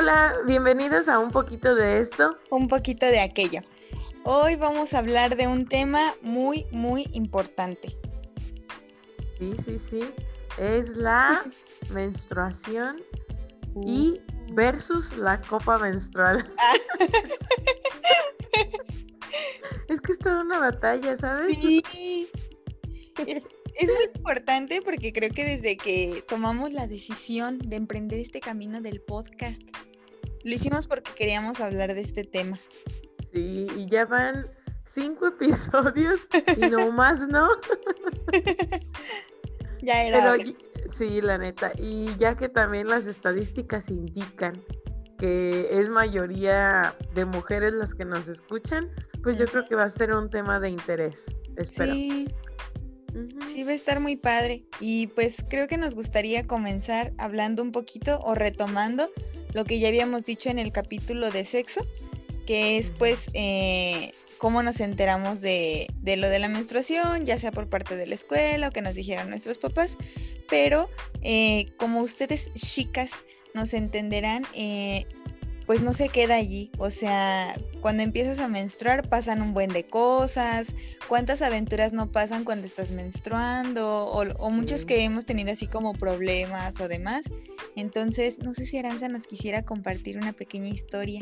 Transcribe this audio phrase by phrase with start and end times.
[0.00, 2.38] Hola, bienvenidos a un poquito de esto.
[2.50, 3.62] Un poquito de aquello.
[4.22, 7.88] Hoy vamos a hablar de un tema muy, muy importante.
[9.40, 10.00] Sí, sí, sí.
[10.56, 11.44] Es la
[11.90, 13.02] menstruación
[13.84, 14.54] y uh.
[14.54, 16.48] versus la copa menstrual.
[19.88, 21.56] es que es toda una batalla, ¿sabes?
[21.56, 21.82] Sí.
[23.26, 23.42] Es,
[23.82, 29.00] muy importante porque creo que desde que tomamos la decisión de emprender este camino del
[29.00, 29.60] podcast,
[30.48, 32.58] lo hicimos porque queríamos hablar de este tema.
[33.32, 34.50] Sí, y ya van
[34.94, 36.20] cinco episodios
[36.56, 37.48] y no más, ¿no?
[39.82, 40.36] ya era.
[40.96, 41.72] sí, la neta.
[41.76, 44.64] Y ya que también las estadísticas indican
[45.18, 48.90] que es mayoría de mujeres las que nos escuchan,
[49.22, 51.24] pues yo creo que va a ser un tema de interés.
[51.56, 51.92] Espero.
[51.92, 52.28] Sí.
[53.48, 54.64] Sí, va a estar muy padre.
[54.80, 59.10] Y pues creo que nos gustaría comenzar hablando un poquito o retomando
[59.52, 61.86] lo que ya habíamos dicho en el capítulo de sexo,
[62.46, 67.68] que es pues eh, cómo nos enteramos de, lo de la menstruación, ya sea por
[67.68, 69.96] parte de la escuela o que nos dijeron nuestros papás,
[70.48, 70.88] pero
[71.22, 73.10] eh, como ustedes chicas
[73.54, 75.06] nos entenderán, eh,
[75.68, 76.72] pues no se queda allí.
[76.78, 80.74] O sea, cuando empiezas a menstruar pasan un buen de cosas.
[81.08, 84.06] ¿Cuántas aventuras no pasan cuando estás menstruando?
[84.06, 87.26] O, muchos que hemos tenido así como problemas o demás.
[87.76, 91.20] Entonces, no sé si Aranza nos quisiera compartir una pequeña historia.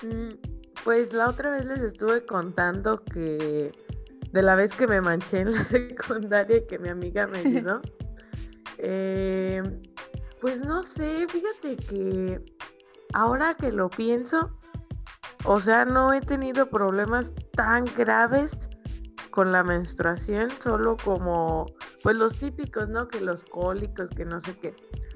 [0.00, 0.36] Mm,
[0.82, 3.72] pues la otra vez les estuve contando que
[4.32, 7.82] de la vez que me manché en la secundaria y que mi amiga me ayudó.
[8.78, 9.62] Eh,
[10.40, 12.40] pues no sé, fíjate que
[13.12, 14.50] ahora que lo pienso,
[15.44, 18.56] o sea, no he tenido problemas tan graves
[19.30, 21.66] con la menstruación, solo como,
[22.02, 23.08] pues los típicos, ¿no?
[23.08, 24.74] Que los cólicos, que no sé qué.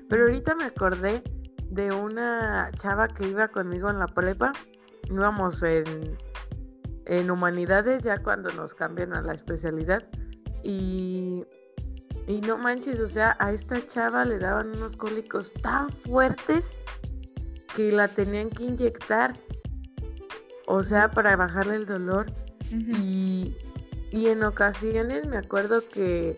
[0.08, 1.22] Pero ahorita me acordé
[1.70, 4.52] de una chava que iba conmigo en la prepa,
[5.10, 6.16] íbamos en,
[7.06, 10.04] en humanidades ya cuando nos cambian a la especialidad
[10.62, 11.44] y,
[12.26, 16.70] y no manches, o sea, a esta chava le daban unos cólicos tan fuertes
[17.74, 19.34] que la tenían que inyectar,
[20.66, 22.26] o sea, para bajarle el dolor.
[22.70, 23.54] y,
[24.12, 26.36] en ocasiones me acuerdo que,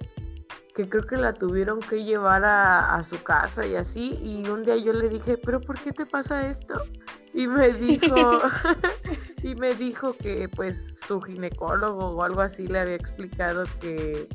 [0.74, 4.18] que creo que la tuvieron que llevar a, su casa y así.
[4.22, 6.74] Y un día yo le dije, pero ¿por qué te pasa esto?
[7.32, 8.14] Y me dijo,
[9.42, 14.28] y me dijo que pues su ginecólogo o algo así le había explicado que,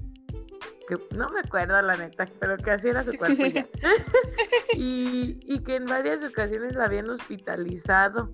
[1.11, 3.67] no me acuerdo la neta, pero que así era su cuerpo ya.
[4.73, 8.31] y, y, que en varias ocasiones la habían hospitalizado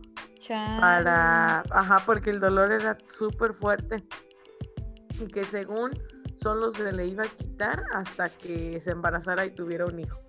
[0.47, 4.03] para, ajá, porque el dolor era súper fuerte
[5.19, 5.91] y que según
[6.37, 10.19] solo se le iba a quitar hasta que se embarazara y tuviera un hijo.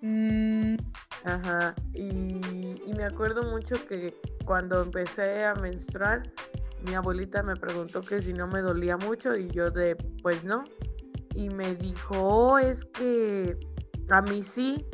[0.00, 0.76] Mm.
[1.24, 4.14] Ajá, y, y me acuerdo mucho que
[4.44, 6.22] cuando empecé a menstruar,
[6.86, 10.64] mi abuelita me preguntó que si no me dolía mucho y yo de, pues no,
[11.38, 13.56] y me dijo, oh, es que
[14.10, 14.84] a mí sí,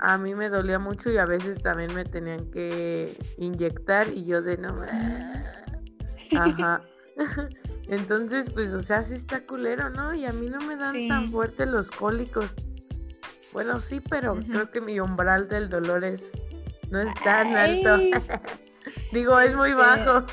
[0.00, 4.42] a mí me dolía mucho y a veces también me tenían que inyectar y yo
[4.42, 4.82] de no.
[6.38, 6.82] Ajá.
[7.88, 10.12] Entonces, pues, o sea, sí está culero, ¿no?
[10.12, 12.54] Y a mí no me dan tan fuerte los cólicos.
[13.54, 16.22] Bueno, sí, pero creo que mi umbral del dolor es
[16.90, 17.96] no es tan alto.
[19.12, 20.26] Digo, es muy este, bajo.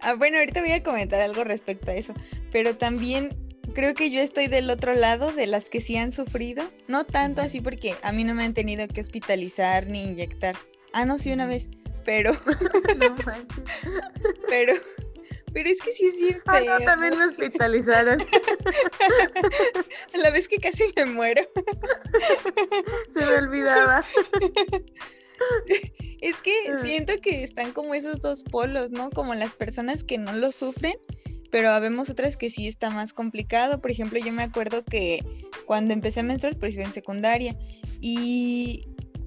[0.00, 2.14] Ah, bueno, ahorita voy a comentar algo respecto a eso
[2.52, 3.36] pero también
[3.74, 6.70] creo que yo estoy del otro lado de las que sí han sufrido.
[6.86, 10.56] No tanto así porque a mí no me han tenido que hospitalizar ni inyectar.
[10.92, 11.68] Ah, no, sí, una vez.
[12.04, 12.32] Pero.
[12.98, 13.64] no manches.
[14.48, 14.74] Pero.
[15.52, 16.72] Pero es que sí es bien feo.
[16.72, 18.18] Ah, no, también me hospitalizaron.
[20.14, 21.42] A la vez que casi me muero.
[23.14, 24.04] Se me olvidaba.
[26.20, 26.78] Es que ah.
[26.82, 29.10] siento que están como esos dos polos, ¿no?
[29.10, 30.94] Como las personas que no lo sufren
[31.50, 33.80] pero habemos otras que sí está más complicado.
[33.80, 35.24] Por ejemplo, yo me acuerdo que
[35.66, 37.56] cuando empecé a menstruar, pues iba en secundaria
[38.00, 38.86] y,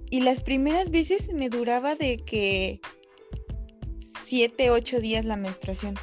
[0.10, 2.80] y las primeras veces me duraba de que
[4.24, 5.96] siete, ocho días la menstruación.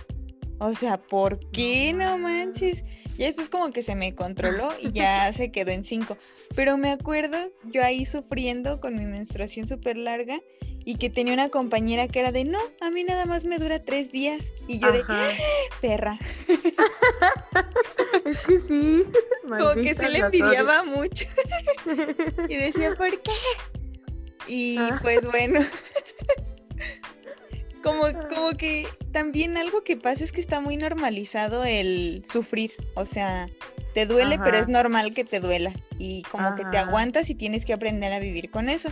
[0.59, 2.83] O sea, ¿por qué no manches?
[3.19, 6.17] Ya después como que se me controló y ya se quedó en cinco.
[6.55, 10.41] Pero me acuerdo yo ahí sufriendo con mi menstruación súper larga
[10.85, 13.85] y que tenía una compañera que era de, no, a mí nada más me dura
[13.85, 14.47] tres días.
[14.69, 15.31] Y yo de, ¡Ah,
[15.81, 16.19] perra.
[18.25, 19.05] es que sí.
[19.43, 21.27] Como que se le envidiaba mucho.
[22.49, 23.33] y decía, ¿por qué?
[24.47, 25.61] Y pues bueno.
[27.83, 32.73] Como, como que también algo que pasa es que está muy normalizado el sufrir.
[32.95, 33.49] O sea,
[33.95, 35.73] te duele, pero es normal que te duela.
[35.99, 38.91] Y como que te aguantas y tienes que aprender a vivir con eso.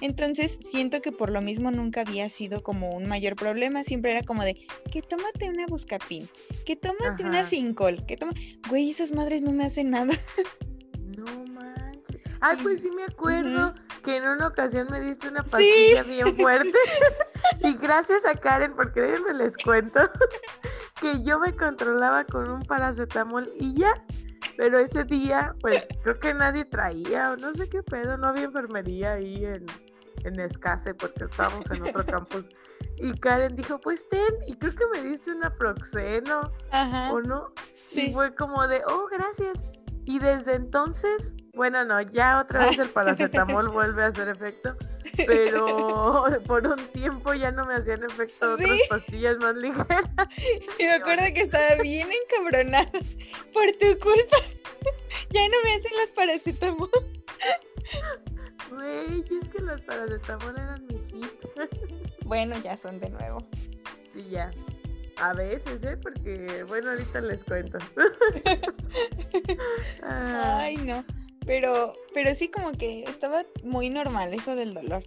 [0.00, 4.22] Entonces siento que por lo mismo nunca había sido como un mayor problema, siempre era
[4.22, 4.54] como de
[4.90, 6.28] que tómate una buscapín,
[6.66, 8.32] que tómate una cincol, que toma,
[8.68, 10.12] güey, esas madres no me hacen nada.
[11.16, 12.20] No manches.
[12.40, 16.78] Ay, pues sí me acuerdo que en una ocasión me diste una pastilla bien fuerte.
[17.60, 20.00] y gracias a Karen, porque déjenme les cuento
[21.00, 23.94] que yo me controlaba con un paracetamol y ya.
[24.56, 28.44] Pero ese día, pues creo que nadie traía, o no sé qué pedo, no había
[28.44, 29.66] enfermería ahí en,
[30.22, 32.44] en Escase porque estábamos en otro campus.
[32.98, 36.52] Y Karen dijo, pues ten, y creo que me diste una proxeno,
[37.10, 37.52] ¿o no?
[37.86, 38.10] Sí.
[38.10, 39.58] Y fue como de, oh, gracias.
[40.04, 44.76] Y desde entonces, bueno, no, ya otra vez el paracetamol vuelve a hacer efecto,
[45.26, 50.04] pero por un tiempo ya no me hacían efecto otras pastillas más ligeras.
[50.78, 52.90] Y me acuerdo que estaba bien encabronada
[53.52, 54.36] por tu culpa.
[55.30, 56.90] Ya no me hacen las paracetamol.
[58.70, 61.32] Güey, es que las paracetamol eran mi hit.
[62.24, 63.46] Bueno, ya son de nuevo.
[64.12, 64.50] Sí, ya.
[65.18, 65.96] A veces, ¿eh?
[66.02, 67.78] Porque, bueno, ahorita les cuento.
[70.02, 71.04] Ay, no.
[71.46, 75.04] Pero, pero sí como que estaba muy normal eso del dolor.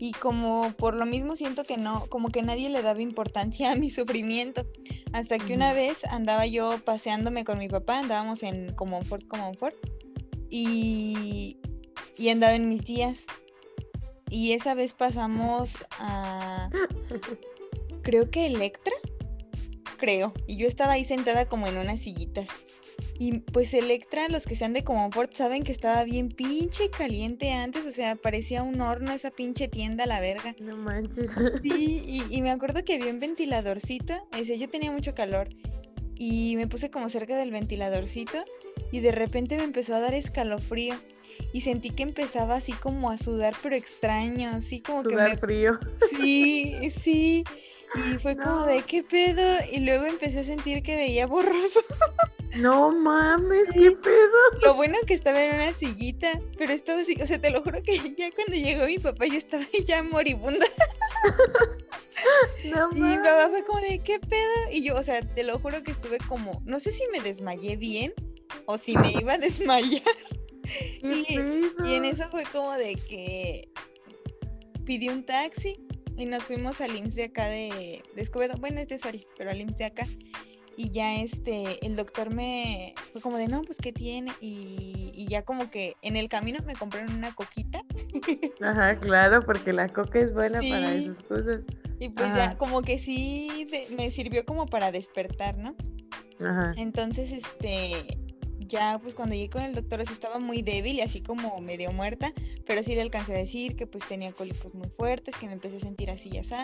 [0.00, 3.76] Y como por lo mismo siento que no, como que nadie le daba importancia a
[3.76, 4.64] mi sufrimiento.
[5.12, 9.74] Hasta que una vez andaba yo paseándome con mi papá, andábamos en Comonfort, Comonfort.
[10.50, 11.58] Y,
[12.16, 13.26] y andaba en mis días.
[14.30, 16.70] Y esa vez pasamos a.
[18.02, 18.94] Creo que Electra.
[19.98, 20.32] Creo.
[20.46, 22.48] Y yo estaba ahí sentada como en unas sillitas.
[23.18, 27.84] Y pues Electra, los que sean de Comfort saben que estaba bien pinche caliente antes,
[27.86, 30.54] o sea, parecía un horno esa pinche tienda, la verga.
[30.60, 31.30] No manches.
[31.62, 35.48] Sí, y, me acuerdo que había un ventiladorcito, o sea, yo tenía mucho calor
[36.14, 38.38] y me puse como cerca del ventiladorcito
[38.92, 40.94] y de repente me empezó a dar escalofrío
[41.52, 45.36] y sentí que empezaba así como a sudar, pero extraño, así como que me...
[45.36, 45.78] frío.
[46.20, 47.44] Sí, sí.
[47.94, 49.58] Y fue como de qué pedo.
[49.72, 51.80] Y luego empecé a sentir que veía borroso.
[52.56, 54.60] No mames, qué pedo.
[54.62, 57.82] Lo bueno que estaba en una sillita, pero estaba así, o sea, te lo juro
[57.82, 60.66] que ya cuando llegó mi papá yo estaba ya moribunda.
[62.64, 64.72] No y mi papá fue como de qué pedo.
[64.72, 67.76] Y yo, o sea, te lo juro que estuve como, no sé si me desmayé
[67.76, 68.12] bien
[68.66, 70.02] o si me iba a desmayar.
[71.02, 71.38] Y,
[71.86, 73.70] y, en eso fue como de que
[74.84, 75.87] pidió un taxi
[76.18, 78.56] y nos fuimos al IMSS de acá de, de Escobedo.
[78.58, 80.06] Bueno, es de Soria, pero al IMSS de acá.
[80.76, 84.32] Y ya este, el doctor me fue como de, no, pues, ¿qué tiene?
[84.40, 87.82] Y, y ya como que en el camino me compraron una coquita.
[88.60, 91.60] Ajá, claro, porque la coca es buena para esas cosas.
[92.00, 93.66] Y pues ya, como que sí,
[93.96, 95.74] me sirvió como para despertar, ¿no?
[96.40, 96.72] Ajá.
[96.76, 97.96] Entonces, este,
[98.68, 101.90] ya pues cuando llegué con el doctor así estaba muy débil y así como medio
[101.92, 102.32] muerta,
[102.66, 105.78] pero sí le alcancé a decir que pues tenía cólicos muy fuertes, que me empecé
[105.78, 106.54] a sentir así y así,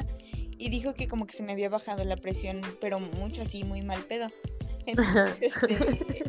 [0.58, 3.82] y dijo que como que se me había bajado la presión, pero mucho así, muy
[3.82, 4.28] mal pedo.
[4.86, 6.24] Entonces, este,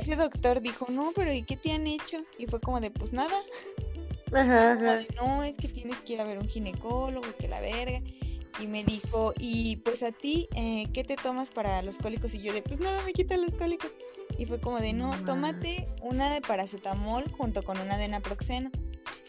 [0.00, 2.24] ese doctor dijo, no, pero ¿y qué te han hecho?
[2.38, 3.36] Y fue como de, pues nada.
[5.16, 8.00] no, es que tienes que ir a ver un ginecólogo, que la verga.
[8.60, 12.34] Y me dijo, y pues a ti, eh, ¿qué te tomas para los cólicos?
[12.34, 13.90] Y yo de, pues nada, me quita los cólicos.
[14.38, 18.70] Y fue como de, no, tómate una de paracetamol junto con una de naproxeno.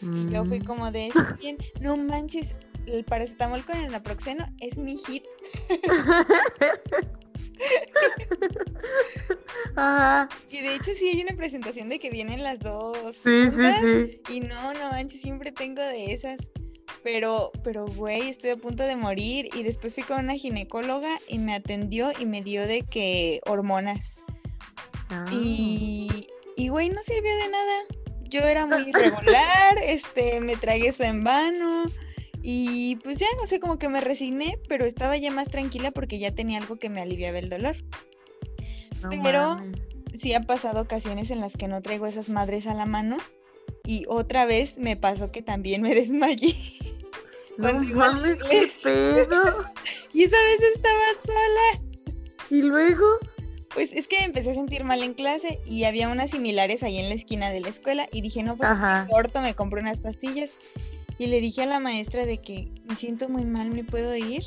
[0.00, 0.64] Y yo fui mm.
[0.64, 2.54] como de, bien, no manches,
[2.86, 5.24] el paracetamol con el naproxeno es mi hit.
[10.50, 13.16] Y de hecho sí hay una presentación de que vienen las dos.
[13.16, 14.20] Sí, sí, sí.
[14.34, 16.36] Y no, no manches, siempre tengo de esas.
[17.02, 19.48] Pero, pero, güey, estoy a punto de morir.
[19.54, 24.22] Y después fui con una ginecóloga y me atendió y me dio de que hormonas.
[25.14, 25.30] Ah.
[25.32, 27.82] Y, y, güey, no sirvió de nada.
[28.28, 31.84] Yo era muy irregular, este, me tragué eso en vano.
[32.42, 36.18] Y pues ya, no sé, como que me resigné, pero estaba ya más tranquila porque
[36.18, 37.76] ya tenía algo que me aliviaba el dolor.
[39.22, 39.62] pero
[40.14, 43.18] sí han pasado ocasiones en las que no traigo esas madres a la mano.
[43.84, 46.54] Y otra vez me pasó que también me desmayé.
[47.56, 49.64] No mames, qué pedo.
[50.12, 52.14] y esa vez estaba sola.
[52.50, 53.06] ¿Y luego?
[53.74, 57.08] Pues es que empecé a sentir mal en clase y había unas similares ahí en
[57.08, 58.70] la esquina de la escuela y dije, no, pues
[59.10, 60.54] corto, me compré unas pastillas
[61.18, 64.44] y le dije a la maestra de que me siento muy mal, me puedo ir.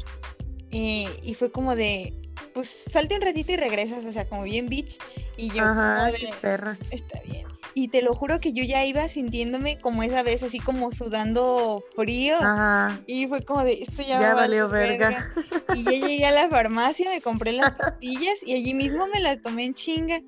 [0.72, 2.14] Eh, y fue como de,
[2.54, 4.98] pues salte un ratito y regresas, o sea, como bien bitch.
[5.38, 6.78] Y yo, Ajá, perra.
[6.92, 7.46] está bien.
[7.80, 11.84] Y te lo juro que yo ya iba sintiéndome como esa vez, así como sudando
[11.96, 12.36] frío.
[12.38, 13.00] Ajá.
[13.06, 15.32] Y fue como de, esto ya, ya valió verga.
[15.76, 19.44] Y yo llegué a la farmacia, me compré las pastillas y allí mismo me las
[19.44, 20.22] tomé en chinga.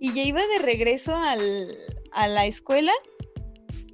[0.00, 1.78] Y ya iba de regreso al,
[2.10, 2.90] a la escuela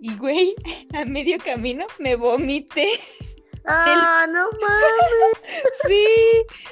[0.01, 0.55] Y güey,
[0.95, 2.89] a medio camino me vomité.
[3.65, 5.33] ¡Ah, no mames!
[5.87, 6.07] Sí,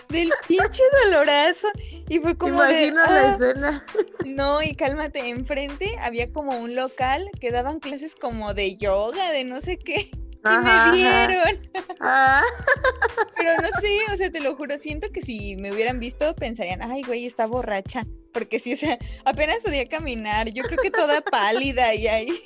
[0.08, 1.68] del pinche dolorazo.
[2.08, 3.86] Y fue como Imagino la ah, escena.
[4.24, 9.44] No, y cálmate, enfrente había como un local que daban clases como de yoga, de
[9.44, 10.10] no sé qué.
[10.42, 11.60] Ajá, y me vieron.
[12.00, 12.42] Ah,
[13.36, 16.82] Pero no sé, o sea, te lo juro, siento que si me hubieran visto pensarían,
[16.82, 18.06] ay, güey, está borracha.
[18.32, 22.40] Porque sí, o sea, apenas podía caminar, yo creo que toda pálida y ahí.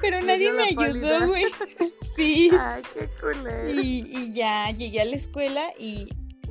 [0.00, 1.44] Pero nadie me ayudó, güey.
[2.16, 2.50] Sí.
[2.58, 3.70] ay, qué culero.
[3.70, 6.08] Y, y ya llegué a la escuela y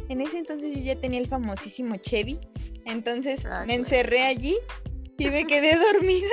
[0.10, 2.40] en ese entonces yo ya tenía el famosísimo Chevy.
[2.86, 4.58] Entonces Ay, me encerré allí
[5.18, 6.28] y me quedé dormida.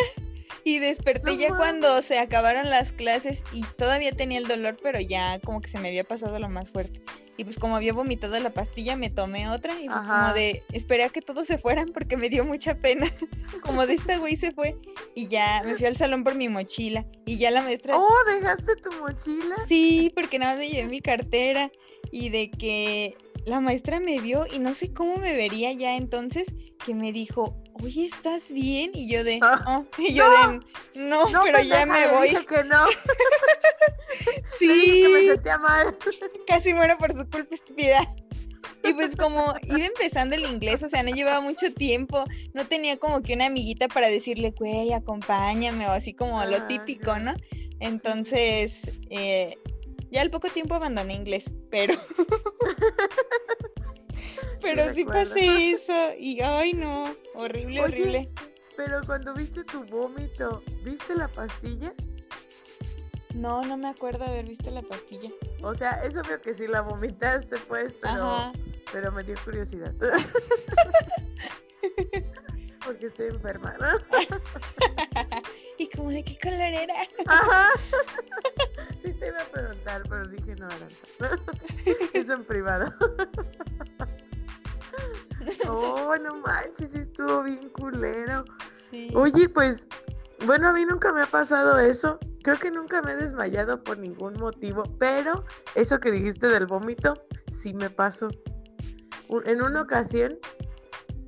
[0.67, 4.99] Y desperté No ya cuando se acabaron las clases y todavía tenía el dolor, pero
[4.99, 7.01] ya como que se me había pasado lo más fuerte.
[7.37, 11.05] Y pues como había vomitado la pastilla, me tomé otra y fue como de, esperé
[11.05, 13.07] a que todos se fueran porque me dio mucha pena.
[13.63, 14.77] como de esta güey se fue
[15.15, 17.97] y ya me fui al salón por mi mochila y ya la maestra...
[17.97, 19.55] Oh, dejaste tu mochila.
[19.69, 21.71] Sí, porque nada más me llevé mi cartera
[22.11, 26.53] y de que la maestra me vio y no sé cómo me vería ya entonces
[26.85, 28.91] que me dijo, oye, ¿estás bien?
[28.95, 30.61] Y yo de, Ah, "Oh", y yo de,
[31.01, 32.29] no, No, pero ya pendeja, me voy.
[32.31, 32.85] Dije que no.
[34.59, 35.97] Sí, que me sentía mal.
[36.47, 38.15] casi muero por su culpa estúpida.
[38.83, 42.97] Y pues como iba empezando el inglés, o sea, no llevaba mucho tiempo, no tenía
[42.99, 47.19] como que una amiguita para decirle, güey, acompáñame o así como lo Ah, típico, ya.
[47.19, 47.35] ¿no?
[47.81, 49.57] Entonces, eh,
[50.11, 51.95] ya al poco tiempo abandoné inglés, pero...
[54.61, 55.31] pero sí recuerdo.
[55.31, 58.31] pasé eso y, ay no, horrible, Oye, horrible.
[58.77, 61.93] Pero cuando viste tu vómito, ¿viste la pastilla?
[63.35, 65.31] No, no me acuerdo haber visto la pastilla.
[65.63, 68.53] O sea, es obvio que sí la vomitaste, pues, pero, Ajá.
[68.93, 69.93] pero me dio curiosidad.
[72.87, 73.87] Porque estoy enferma, ¿no?
[75.79, 76.95] ¿Y como de qué color era?
[77.27, 77.69] Ajá.
[79.03, 81.39] Sí te iba a preguntar, pero dije no, Aranza.
[82.13, 82.93] Eso en privado.
[85.69, 88.45] Oh, no manches, estuvo bien culero.
[88.91, 89.13] Sí.
[89.15, 89.85] Oye, pues,
[90.45, 92.19] bueno, a mí nunca me ha pasado eso.
[92.43, 95.45] Creo que nunca me he desmayado por ningún motivo, pero
[95.77, 97.15] eso que dijiste del vómito,
[97.61, 98.29] sí me pasó.
[99.45, 100.39] En una ocasión,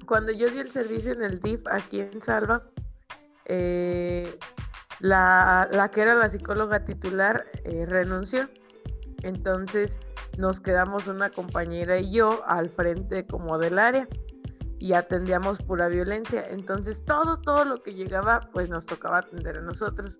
[0.08, 2.62] cuando yo di el servicio en el DIF aquí en Salva,
[3.44, 4.38] eh,
[5.00, 8.48] la, la que era la psicóloga titular eh, renunció.
[9.22, 9.96] Entonces
[10.38, 14.08] nos quedamos una compañera y yo al frente como del área
[14.78, 16.42] y atendíamos pura violencia.
[16.48, 20.16] Entonces todo, todo lo que llegaba, pues nos tocaba atender a nosotros.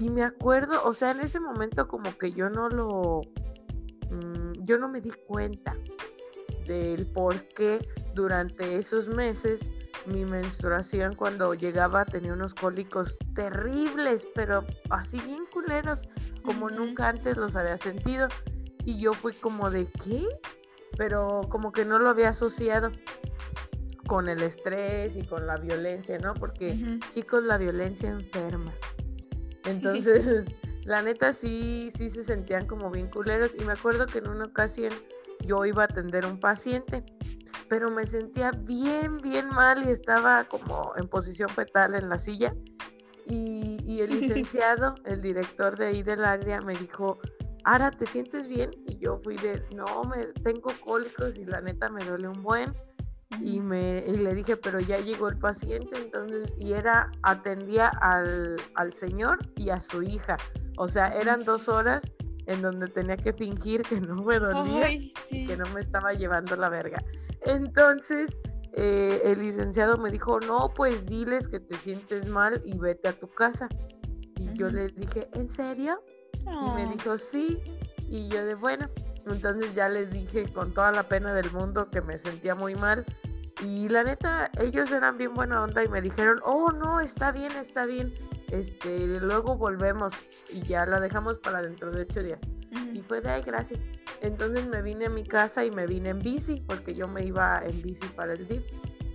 [0.00, 3.20] Y me acuerdo, o sea, en ese momento como que yo no lo,
[4.10, 5.76] mm, yo no me di cuenta
[6.70, 7.80] del por qué
[8.14, 9.60] durante esos meses
[10.06, 16.02] mi menstruación cuando llegaba tenía unos cólicos terribles, pero así bien culeros,
[16.44, 18.28] como nunca antes los había sentido.
[18.84, 20.24] Y yo fui como de, ¿qué?
[20.96, 22.92] Pero como que no lo había asociado
[24.06, 26.34] con el estrés y con la violencia, ¿no?
[26.34, 26.76] Porque
[27.12, 28.72] chicos, la violencia enferma.
[29.64, 30.46] Entonces,
[30.84, 33.50] la neta sí, sí se sentían como bien culeros.
[33.58, 34.92] Y me acuerdo que en una ocasión
[35.44, 37.04] yo iba a atender un paciente,
[37.68, 42.54] pero me sentía bien, bien mal y estaba como en posición fetal en la silla.
[43.26, 47.18] Y, y el licenciado, el director de ahí del área, me dijo,
[47.64, 48.70] Ara, ¿te sientes bien?
[48.86, 52.74] Y yo fui de, no, me tengo cólicos y la neta me duele un buen
[53.40, 58.56] y me y le dije pero ya llegó el paciente entonces y era atendía al,
[58.74, 60.36] al señor y a su hija
[60.76, 62.02] o sea eran dos horas
[62.50, 65.46] en donde tenía que fingir que no me dolía Ay, sí.
[65.46, 67.02] que no me estaba llevando la verga
[67.46, 68.30] entonces
[68.72, 73.12] eh, el licenciado me dijo no pues diles que te sientes mal y vete a
[73.12, 73.68] tu casa
[74.36, 76.02] y yo le dije en serio
[76.42, 76.90] y me Oh.
[76.96, 77.58] dijo, sí.
[78.08, 78.88] Y yo de bueno.
[79.26, 83.04] Entonces ya les dije con toda la pena del mundo que me sentía muy mal.
[83.62, 87.52] Y la neta, ellos eran bien buena onda y me dijeron, oh no, está bien,
[87.52, 88.12] está bien.
[88.50, 90.12] Este, luego volvemos
[90.50, 92.40] y ya la dejamos para dentro de ocho días.
[92.92, 93.80] Y fue de ay, gracias.
[94.20, 97.62] Entonces me vine a mi casa y me vine en bici, porque yo me iba
[97.64, 98.64] en bici para el DIF.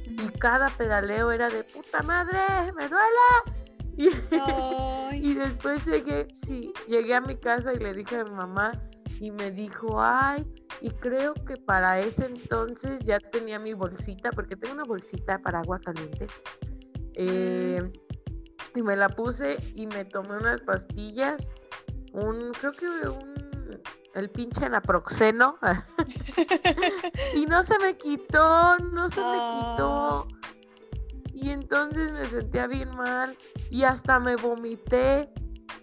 [0.08, 2.40] Y cada pedaleo era de puta madre,
[2.78, 3.58] me duele.
[5.14, 8.74] Y, después llegué, sí, llegué a mi casa y le dije a mi mamá
[9.22, 10.46] y me dijo, ay,
[10.82, 15.60] y creo que para ese entonces ya tenía mi bolsita, porque tengo una bolsita para
[15.60, 16.28] agua caliente.
[17.14, 17.82] eh,
[18.76, 21.50] y me la puse y me tomé unas pastillas,
[22.12, 23.82] un, creo que un,
[24.14, 25.58] el pinche naproxeno.
[27.36, 30.28] y no se me quitó, no se me quitó.
[31.34, 33.38] Y entonces me sentía bien mal
[33.70, 35.30] y hasta me vomité.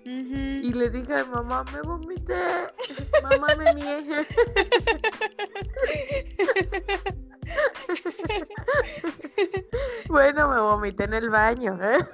[0.05, 2.67] Y le dije a mi mamá, me vomité,
[3.23, 4.23] mamá me niegue.
[10.09, 11.79] bueno, me vomité en el baño.
[11.81, 12.05] ¿eh?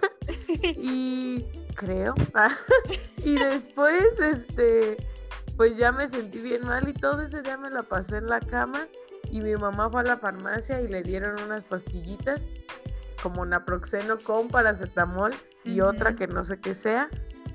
[0.49, 2.15] Y creo.
[3.19, 4.97] y después, este,
[5.57, 8.41] pues ya me sentí bien mal y todo ese día me la pasé en la
[8.41, 8.89] cama
[9.31, 12.43] y mi mamá fue a la farmacia y le dieron unas pastillitas
[13.23, 17.09] como naproxeno con paracetamol y otra que no sé qué sea.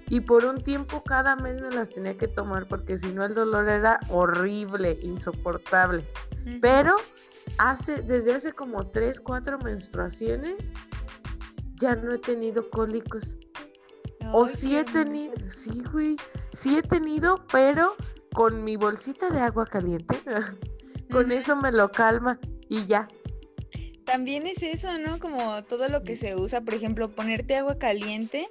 [0.10, 3.34] Y por un tiempo cada mes me las tenía que tomar porque si no el
[3.34, 6.06] dolor era horrible, insoportable.
[6.62, 6.96] Pero
[7.58, 10.58] hace, desde hace como tres, cuatro menstruaciones,
[11.84, 13.36] ya no he tenido cólicos.
[14.32, 16.16] o sí he tenido, sí, güey,
[16.58, 17.94] sí he tenido, pero
[18.34, 20.16] con mi bolsita de agua caliente,
[21.12, 23.08] con eso me lo calma y ya.
[24.06, 25.20] También es eso, ¿no?
[25.20, 28.48] Como todo lo que se usa, por ejemplo, ponerte agua caliente.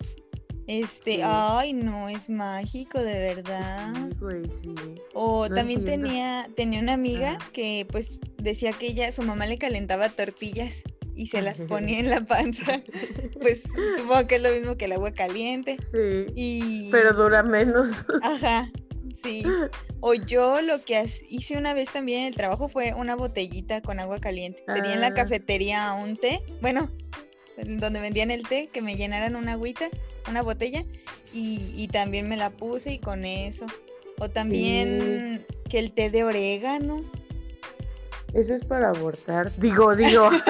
[0.66, 3.92] Este, ay, no, es mágico, de verdad.
[3.94, 4.74] Sí, güey, sí.
[5.14, 10.08] O también tenía, tenía una amiga que pues decía que ella, su mamá le calentaba
[10.08, 10.82] tortillas
[11.14, 12.82] y se las ponía en la panza.
[13.40, 13.62] Pues
[13.96, 15.76] supongo que es lo mismo que el agua caliente.
[15.92, 16.32] Sí.
[16.36, 16.90] Y...
[16.92, 17.88] Pero dura menos.
[18.22, 18.70] Ajá.
[19.22, 19.42] Sí.
[20.04, 21.00] O yo lo que
[21.30, 24.64] hice una vez también en el trabajo fue una botellita con agua caliente.
[24.66, 25.14] Pedí en la ah.
[25.14, 26.90] cafetería un té, bueno,
[27.56, 29.90] donde vendían el té, que me llenaran una agüita,
[30.28, 30.84] una botella,
[31.32, 33.66] y, también me la puse y con eso.
[34.18, 37.04] O también que el té de orégano.
[38.34, 39.54] Eso es para abortar.
[39.56, 40.24] Digo, digo.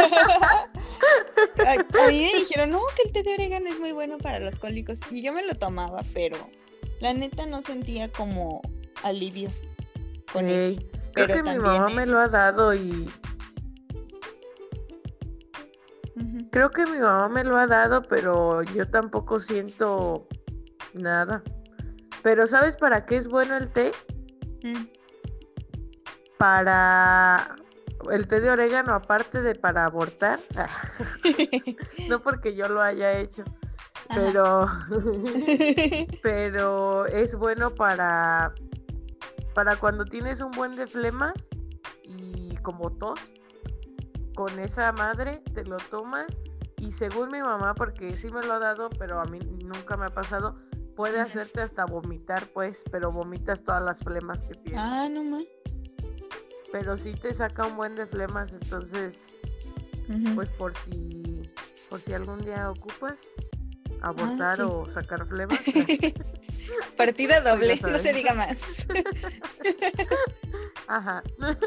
[1.66, 1.76] a,
[2.08, 5.00] mí me dijeron, no, que el té de orégano es muy bueno para los cólicos.
[5.10, 6.36] Y yo me lo tomaba, pero
[7.00, 8.62] la neta no sentía como
[9.02, 9.50] alivio
[10.32, 10.80] con eso.
[11.14, 13.10] Creo que mi mamá me lo ha dado y.
[16.52, 20.28] Creo que mi mamá me lo ha dado, pero yo tampoco siento
[20.92, 21.42] nada.
[22.22, 23.90] Pero ¿sabes para qué es bueno el té?
[24.62, 24.84] Mm.
[26.38, 27.56] Para
[28.10, 30.38] el té de orégano, aparte de para abortar.
[32.08, 33.45] no porque yo lo haya hecho
[34.15, 34.67] pero
[36.23, 38.52] pero es bueno para
[39.54, 41.34] para cuando tienes un buen de flemas
[42.04, 43.21] y como tos
[44.34, 46.26] con esa madre te lo tomas
[46.78, 50.06] y según mi mamá porque sí me lo ha dado pero a mí nunca me
[50.06, 50.58] ha pasado
[50.97, 54.82] puede hacerte hasta vomitar pues pero vomitas todas las flemas que tienes.
[54.82, 55.45] Ah no más
[56.73, 59.15] pero sí te saca un buen de flemas entonces
[60.35, 61.43] pues por si
[61.89, 63.19] por si algún día ocupas
[64.02, 65.58] abortar ah, o sacar flemas.
[66.97, 68.87] Partida doble, no se diga más.
[70.89, 71.23] Ajá.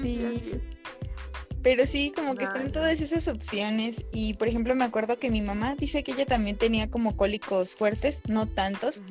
[0.00, 0.60] Sí.
[1.64, 4.04] Pero sí, como que están todas esas opciones.
[4.12, 7.74] Y por ejemplo, me acuerdo que mi mamá dice que ella también tenía como cólicos
[7.74, 9.02] fuertes, no tantos,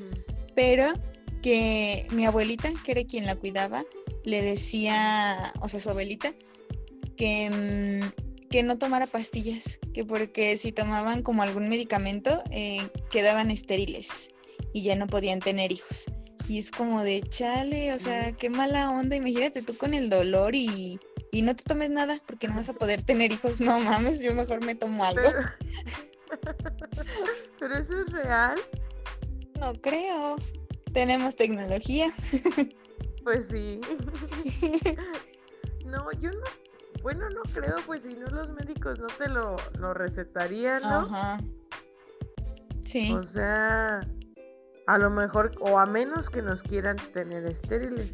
[0.55, 0.93] pero
[1.41, 3.83] que mi abuelita, que era quien la cuidaba,
[4.27, 6.33] le decía, o sea, su abuelita,
[7.15, 13.51] que mm, que no tomara pastillas, que porque si tomaban como algún medicamento eh, quedaban
[13.51, 14.31] estériles
[14.73, 16.05] y ya no podían tener hijos.
[16.47, 20.55] Y es como de chale, o sea, qué mala onda, imagínate tú con el dolor
[20.55, 20.99] y,
[21.31, 23.59] y no te tomes nada porque no vas a poder tener hijos.
[23.59, 25.29] No mames, yo mejor me tomo algo.
[27.59, 28.55] Pero, eso es real.
[29.59, 30.37] No creo.
[30.93, 32.13] Tenemos tecnología.
[33.27, 33.81] Pues sí.
[35.85, 36.43] No, yo no
[37.01, 40.99] bueno, no creo, pues si no los médicos no te lo, lo recetarían, ¿no?
[40.99, 41.39] Ajá.
[42.83, 43.13] Sí.
[43.13, 43.99] O sea,
[44.87, 48.13] a lo mejor, o a menos que nos quieran tener estériles.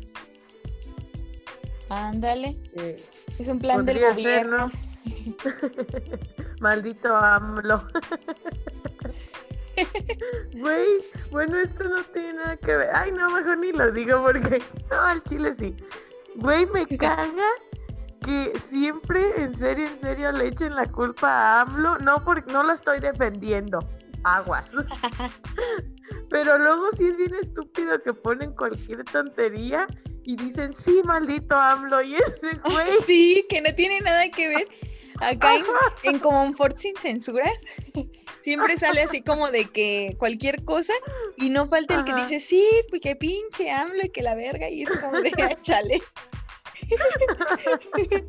[1.90, 2.60] Ándale.
[2.74, 3.04] Eh,
[3.38, 4.72] es un plan del gobierno.
[6.60, 7.88] Maldito AMLO.
[10.54, 10.88] Güey,
[11.32, 12.90] bueno, esto no tiene nada que ver.
[12.94, 14.62] Ay, no, mejor ni lo digo porque.
[14.90, 15.76] No, al chile sí.
[16.36, 17.50] Güey, me caga
[18.24, 21.98] que siempre, en serio, en serio, le echen la culpa a AMLO.
[22.00, 23.80] No, porque no lo estoy defendiendo.
[24.24, 24.72] Aguas.
[26.30, 29.88] Pero luego sí es bien estúpido que ponen cualquier tontería
[30.24, 32.02] y dicen, sí, maldito AMLO.
[32.02, 32.88] Y ese güey.
[33.06, 34.68] Sí, que no tiene nada que ver.
[35.20, 35.66] Acá en,
[36.04, 36.22] en
[36.78, 37.54] sin censuras,
[38.42, 40.94] siempre sale así como de que cualquier cosa
[41.38, 44.70] y no falta el que dice, sí, pues que pinche AMLO y que la verga
[44.70, 46.02] y es como de, ah, chale.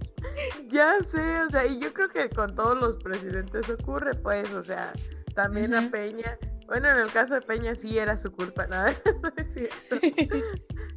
[0.68, 4.62] ya sé, o sea, y yo creo que con todos los presidentes ocurre, pues, o
[4.62, 4.92] sea,
[5.34, 9.32] también a Peña, bueno, en el caso de Peña sí era su culpa, nada, no
[9.36, 9.96] es cierto.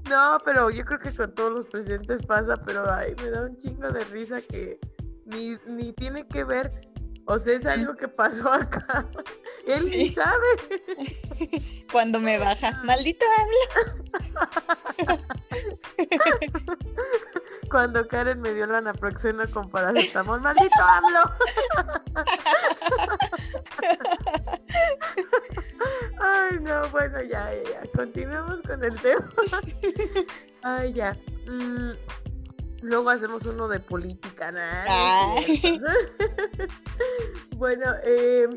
[0.09, 3.57] No, pero yo creo que con todos los presidentes pasa, pero ay, me da un
[3.57, 4.79] chingo de risa que
[5.27, 6.71] ni, ni tiene que ver,
[7.25, 9.05] o sea, es algo que pasó acá.
[9.65, 10.47] Él ni sabe.
[11.91, 12.81] cuando me baja.
[12.83, 14.07] Maldito AMLO.
[17.69, 21.33] Cuando Karen me dio la naproxeno con paracetamol, maldito AMLO.
[26.17, 29.29] Ay, no, bueno, ya, ya, continuamos con el tema.
[30.63, 31.13] Ay, ya.
[31.45, 31.91] Mm,
[32.81, 35.41] luego hacemos uno de política, ¿no?
[37.57, 38.47] bueno, eh,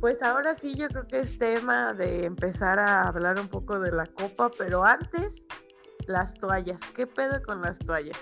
[0.00, 3.92] pues ahora sí yo creo que es tema de empezar a hablar un poco de
[3.92, 5.34] la copa, pero antes
[6.06, 6.80] las toallas.
[6.94, 8.18] ¿Qué pedo con las toallas?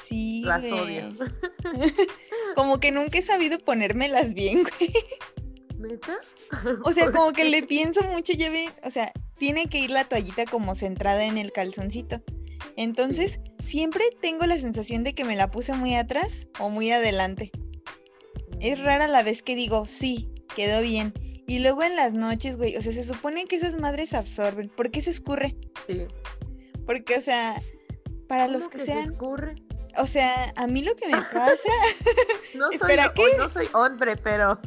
[0.00, 0.42] Sí.
[0.44, 1.16] Las odio.
[2.54, 4.92] como que nunca he sabido ponérmelas bien, güey.
[5.78, 6.18] ¿Neta?
[6.84, 10.04] O sea, como que le pienso mucho, ya ve, o sea, tiene que ir la
[10.04, 12.22] toallita como centrada en el calzoncito.
[12.76, 17.50] Entonces, siempre tengo la sensación de que me la puse muy atrás o muy adelante.
[18.60, 21.12] Es rara la vez que digo, sí, quedó bien.
[21.46, 24.68] Y luego en las noches, güey, o sea, se supone que esas madres absorben.
[24.70, 25.56] ¿Por qué se escurre?
[25.86, 26.06] Sí.
[26.86, 27.60] Porque, o sea,
[28.28, 29.56] para los ¿Cómo que se sean, escurre?
[29.98, 31.68] o sea, a mí lo que me pasa,
[32.54, 33.22] No soy, Espera, o- ¿qué?
[33.38, 34.58] no soy hombre, pero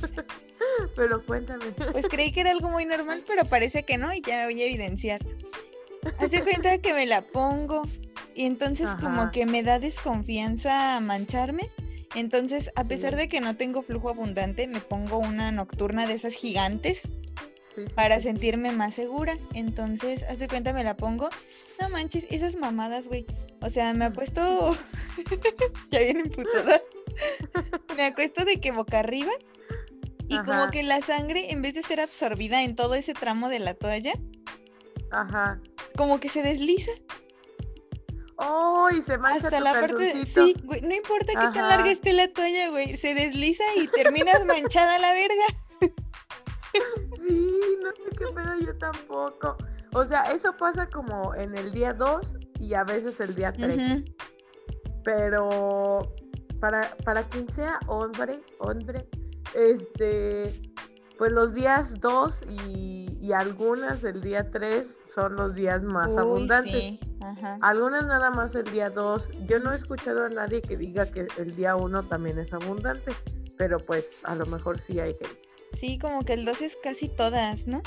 [0.96, 1.66] pero cuéntame.
[1.92, 4.62] pues creí que era algo muy normal, pero parece que no y ya me voy
[4.62, 5.22] a evidenciar.
[6.20, 7.84] Hace cuenta que me la pongo
[8.38, 11.72] y entonces como que me da desconfianza mancharme.
[12.14, 16.36] Entonces, a pesar de que no tengo flujo abundante, me pongo una nocturna de esas
[16.36, 17.02] gigantes
[17.96, 19.36] para sentirme más segura.
[19.56, 21.30] Entonces, hace cuenta me la pongo.
[21.82, 23.26] No manches, esas mamadas, güey.
[23.62, 24.78] O sea, me acuesto.
[25.90, 26.80] ya viene emputada.
[27.98, 29.32] me acuesto de que boca arriba.
[30.30, 33.60] Y como que la sangre, en vez de ser absorbida en todo ese tramo de
[33.60, 34.14] la toalla,
[35.10, 35.60] Ajá.
[35.96, 36.92] como que se desliza
[38.38, 38.90] ¡Oh!
[38.92, 40.26] Y se mancha hasta tu la parte.
[40.26, 42.96] Sí, güey, no importa qué tan larga esté la toalla, güey.
[42.96, 45.46] Se desliza y terminas manchada la verga.
[47.28, 49.58] Sí, no sé qué pedo yo tampoco.
[49.94, 53.76] O sea, eso pasa como en el día 2 y a veces el día 3.
[53.76, 54.06] Ujú.
[55.04, 56.14] Pero
[56.60, 59.08] para, para quien sea hombre, hombre,
[59.56, 60.54] este,
[61.18, 66.18] pues los días 2 y, y algunas el día 3 son los días más Uy,
[66.18, 66.72] abundantes.
[66.72, 67.00] sí.
[67.20, 67.58] Ajá.
[67.62, 69.32] Algunas nada más el día 2.
[69.48, 73.12] Yo no he escuchado a nadie que diga que el día 1 también es abundante.
[73.58, 75.42] Pero pues a lo mejor sí hay gente.
[75.74, 77.82] Sí, como que el 2 es casi todas, ¿no?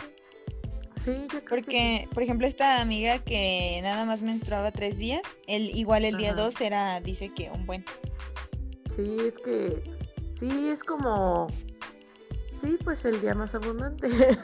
[1.02, 1.48] Sí, yo creo que.
[1.48, 6.32] Porque, por ejemplo, esta amiga que nada más menstruaba tres días, el, igual el día
[6.32, 6.42] Ajá.
[6.42, 7.82] 2 era, dice que un buen.
[8.94, 9.82] Sí, es que
[10.38, 11.46] sí, es como,
[12.60, 14.08] sí, pues el día más abundante.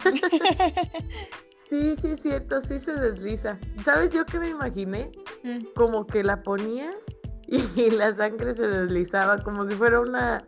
[1.70, 3.58] sí, sí, es cierto, sí se desliza.
[3.84, 5.10] ¿Sabes yo qué me imaginé?
[5.42, 5.64] Mm.
[5.74, 7.04] Como que la ponías
[7.46, 10.46] y la sangre se deslizaba, como si fuera una,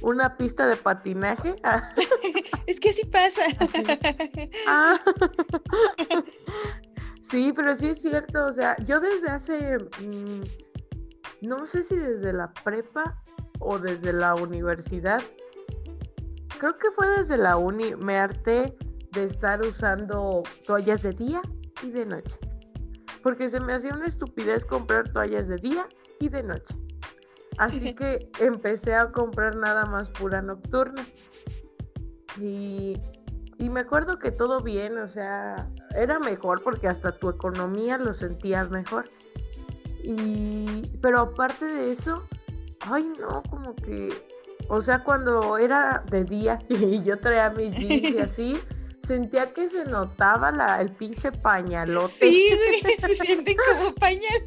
[0.00, 1.54] una pista de patinaje.
[2.66, 3.42] es que así pasa.
[4.66, 5.00] Ah.
[7.30, 10.42] sí, pero sí es cierto, o sea, yo desde hace, mm,
[11.42, 13.22] no sé si desde la prepa
[13.60, 15.22] o desde la universidad,
[16.64, 18.74] creo que fue desde la uni, me harté
[19.12, 21.42] de estar usando toallas de día
[21.82, 22.38] y de noche.
[23.22, 25.86] Porque se me hacía una estupidez comprar toallas de día
[26.20, 26.74] y de noche.
[27.58, 31.04] Así que empecé a comprar nada más pura nocturna.
[32.40, 32.98] Y,
[33.58, 38.14] y me acuerdo que todo bien, o sea, era mejor porque hasta tu economía lo
[38.14, 39.10] sentías mejor.
[40.02, 42.26] Y, pero aparte de eso,
[42.86, 44.33] ay no, como que,
[44.68, 48.60] o sea, cuando era de día y yo traía mis jeans y así,
[49.06, 52.12] sentía que se notaba la, el pinche pañalote.
[52.12, 54.44] sí, güey, se sienten como pañales.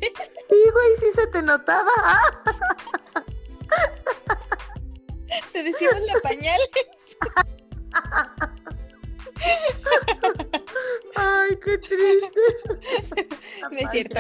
[0.50, 1.92] Sí, güey, sí se te notaba.
[5.52, 6.60] Te decimos la pañal.
[11.16, 12.42] Ay, qué triste.
[13.72, 14.20] No es cierto.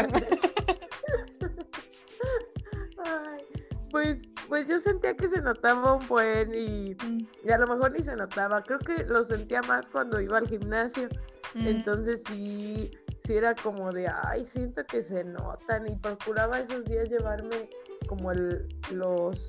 [3.04, 3.44] Ay,
[3.92, 7.92] pues, pues yo sentía que se notaba un buen y, Mm, y a lo mejor
[7.94, 8.62] ni se notaba.
[8.64, 11.08] Creo que lo sentía más cuando iba al gimnasio.
[11.56, 11.68] mm.
[11.68, 12.92] Entonces sí,
[13.26, 15.88] sí era como de, ay, siento que se notan.
[15.88, 17.70] Y procuraba esos días llevarme
[18.08, 19.48] como el, los,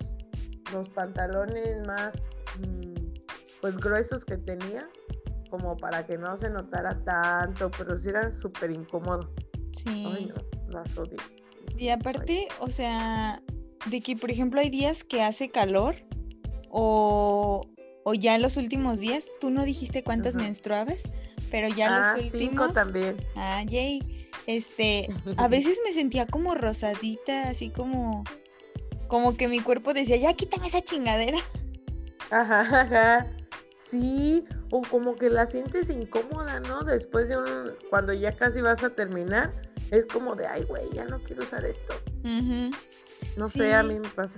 [0.73, 2.13] los pantalones más,
[2.61, 2.95] mm,
[3.61, 4.89] pues gruesos que tenía,
[5.51, 9.31] como para que no se notara tanto, pero sí era súper incómodo.
[9.87, 10.33] Ay, Sí.
[10.35, 11.17] no, las odio.
[11.77, 13.41] Y aparte, o sea,
[13.91, 15.97] de que por ejemplo hay días que hace calor
[16.71, 17.67] o,
[18.05, 20.45] o ya en los últimos días, tú no dijiste cuántos Ajá.
[20.45, 21.03] menstruabas,
[21.51, 22.73] pero ya ah, los cinco últimos.
[22.75, 23.17] también.
[23.37, 24.31] Ah, yay.
[24.47, 28.25] Este, a veces me sentía como rosadita, así como,
[29.09, 31.39] como que mi cuerpo decía, ya quítame esa chingadera.
[32.31, 33.27] Ajá, ajá.
[33.91, 36.83] Sí, o como que la sientes incómoda, ¿no?
[36.83, 39.55] Después de un, cuando ya casi vas a terminar,
[39.91, 41.95] es como de, ay, güey, ya no quiero usar esto.
[43.39, 44.37] No sé, a mí me pasa.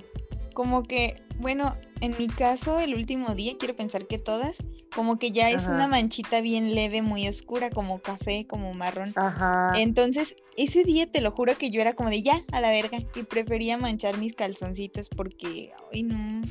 [0.53, 4.59] Como que, bueno, en mi caso, el último día, quiero pensar que todas,
[4.95, 9.15] como que ya es una manchita bien leve, muy oscura, como café, como marrón.
[9.17, 9.73] Ajá.
[9.75, 12.99] Entonces, ese día te lo juro que yo era como de ya, a la verga,
[13.15, 16.43] y prefería manchar mis calzoncitos porque, ay, no,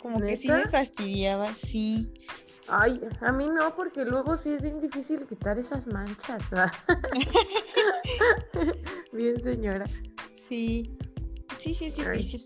[0.00, 2.08] como que sí me fastidiaba, sí.
[2.68, 6.40] Ay, a mí no, porque luego sí es bien difícil quitar esas manchas.
[9.12, 9.86] bien, señora.
[10.34, 10.96] Sí,
[11.60, 12.44] sí, sí es difícil.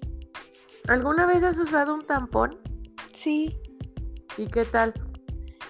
[0.88, 2.59] ¿Alguna vez has usado un tampón?
[3.14, 3.57] Sí.
[4.37, 4.92] ¿Y qué tal?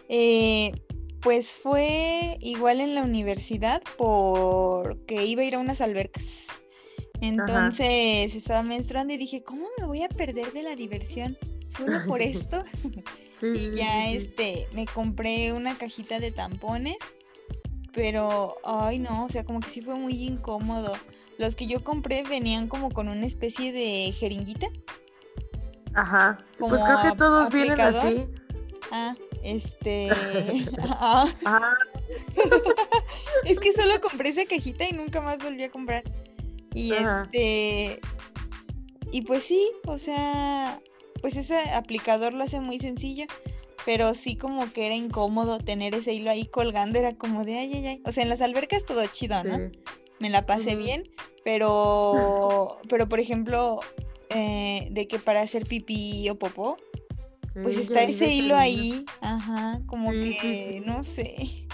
[0.08, 0.72] Eh,
[1.20, 6.62] pues fue igual en la universidad porque iba a ir a unas albercas.
[7.20, 11.38] Entonces estaba menstruando y dije, ¿cómo me voy a perder de la diversión?
[11.66, 12.64] ¿Solo por esto?
[13.42, 16.96] y ya este, me compré una cajita de tampones,
[17.92, 20.92] pero, ay no, o sea, como que sí fue muy incómodo.
[21.38, 24.68] Los que yo compré venían como con una especie de jeringuita.
[25.94, 28.26] Ajá, pues creo que todos vienen así.
[28.90, 30.08] Ah, este.
[30.78, 31.26] Ah.
[31.44, 31.74] Ah.
[33.44, 36.04] es que solo compré esa cajita y nunca más volví a comprar.
[36.74, 38.00] Y este.
[39.12, 40.80] Y pues sí, o sea,
[41.22, 43.26] pues ese aplicador lo hace muy sencillo.
[43.84, 47.72] Pero sí como que era incómodo tener ese hilo ahí colgando, era como de ay,
[47.74, 48.02] ay, ay.
[48.06, 49.70] O sea, en las albercas todo chido, ¿no?
[50.24, 51.06] Me la pasé bien,
[51.44, 53.80] pero, pero por ejemplo,
[54.30, 56.78] eh, de que para hacer pipí o popó,
[57.52, 61.66] pues está ese hilo ahí, ajá, como que, no sé.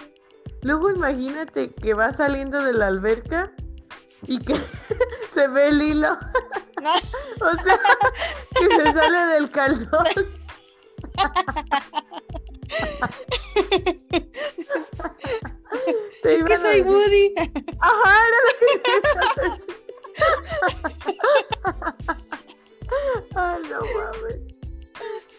[0.62, 3.52] Luego imagínate que va saliendo de la alberca
[4.26, 4.56] y que
[5.32, 6.14] se ve el hilo.
[6.80, 7.80] o sea,
[8.58, 10.06] que se sale del calzón.
[16.24, 17.34] es que soy Woody.
[17.80, 19.70] Ajá, era lo que
[23.36, 24.40] Ay, no mames.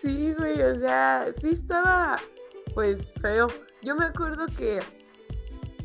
[0.01, 2.17] Sí, güey, o sea, sí estaba,
[2.73, 3.47] pues, feo.
[3.83, 4.79] Yo me acuerdo que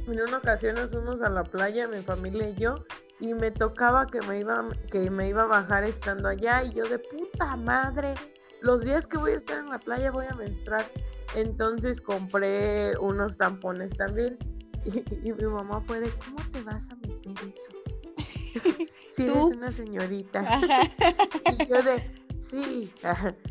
[0.06, 2.76] en una ocasión nos fuimos a la playa, mi familia y yo,
[3.20, 6.84] y me tocaba que me iba, que me iba a bajar estando allá, y yo
[6.84, 8.14] de puta madre,
[8.60, 10.86] los días que voy a estar en la playa voy a menstruar.
[11.34, 14.38] Entonces compré unos tampones también.
[14.86, 18.84] Y, mi mamá fue de, ¿cómo te vas a meter eso?
[19.16, 20.44] si eres una señorita.
[21.58, 22.00] y yo de,
[22.50, 22.92] Sí,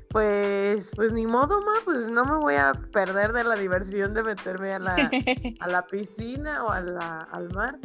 [0.09, 4.23] pues, pues ni modo, ma, pues no me voy a perder de la diversión de
[4.23, 5.11] meterme a la,
[5.59, 7.77] a la piscina o a la, al mar.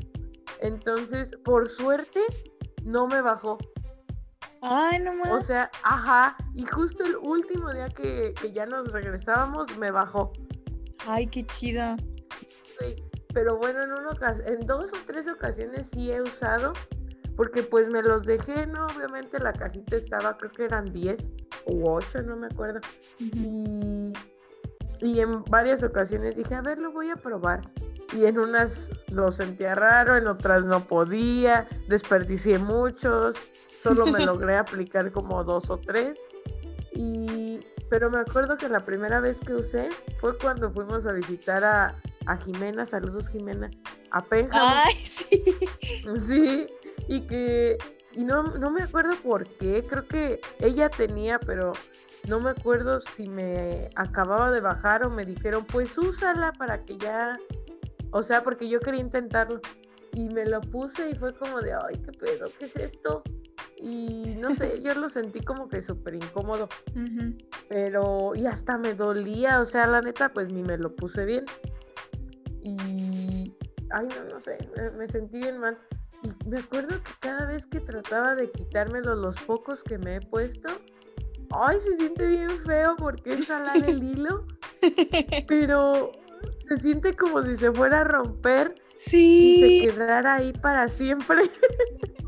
[0.60, 2.20] Entonces, por suerte,
[2.84, 3.58] no me bajó.
[4.62, 5.32] Ay, no más.
[5.32, 10.32] O sea, ajá, y justo el último día que, que ya nos regresábamos, me bajó.
[11.06, 11.96] Ay, qué chida.
[12.78, 12.96] Sí,
[13.32, 14.10] pero bueno, en, una
[14.44, 16.72] en dos o tres ocasiones sí he usado
[17.36, 18.86] porque pues me los dejé, ¿no?
[18.86, 21.16] Obviamente la cajita estaba, creo que eran 10
[21.66, 22.80] u 8, no me acuerdo.
[23.18, 24.12] y,
[25.00, 27.62] y en varias ocasiones dije, a ver, lo voy a probar.
[28.12, 33.36] Y en unas lo sentía raro, en otras no podía, desperdicié muchos,
[33.82, 36.18] solo me logré aplicar como dos o tres.
[36.92, 39.88] Y, pero me acuerdo que la primera vez que usé
[40.20, 41.94] fue cuando fuimos a visitar a,
[42.26, 43.70] a Jimena, saludos Jimena,
[44.10, 44.58] a Penja.
[44.60, 45.26] Ay, sí.
[46.26, 46.66] Sí,
[47.08, 47.76] y que,
[48.12, 51.72] y no, no me acuerdo por qué, creo que ella tenía, pero
[52.28, 56.96] no me acuerdo si me acababa de bajar o me dijeron, pues úsala para que
[56.98, 57.38] ya,
[58.10, 59.60] o sea, porque yo quería intentarlo.
[60.12, 63.22] Y me lo puse y fue como de, ay, qué pedo, ¿qué es esto?
[63.82, 66.68] Y no sé, yo lo sentí como que súper incómodo.
[67.68, 71.44] Pero, y hasta me dolía, o sea, la neta, pues ni me lo puse bien.
[72.62, 73.54] Y,
[73.90, 74.58] ay, no, no sé,
[74.98, 75.78] me sentí bien mal.
[76.22, 80.20] Y me acuerdo que cada vez que trataba de quitármelo los pocos que me he
[80.20, 80.68] puesto,
[81.50, 84.46] ay, se siente bien feo porque es salar el hilo,
[85.48, 86.12] pero
[86.68, 89.54] se siente como si se fuera a romper sí.
[89.54, 91.50] y se quedara ahí para siempre.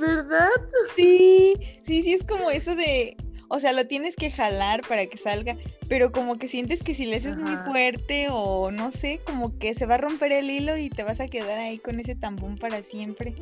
[0.00, 0.50] ¿Verdad?
[0.96, 3.16] Sí, sí, sí, es como eso de,
[3.48, 5.56] o sea, lo tienes que jalar para que salga,
[5.88, 9.74] pero como que sientes que si le haces muy fuerte o no sé, como que
[9.74, 12.56] se va a romper el hilo y te vas a quedar ahí con ese tambón
[12.56, 13.34] para siempre.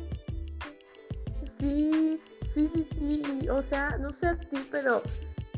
[1.59, 2.19] Sí,
[2.53, 5.01] sí, sí, sí, o sea, no sé a ti, pero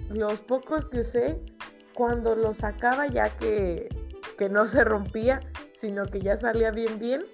[0.10, 1.40] los pocos que usé,
[1.94, 3.90] cuando lo sacaba ya que,
[4.38, 5.40] que no se rompía,
[5.80, 7.26] sino que ya salía bien, bien,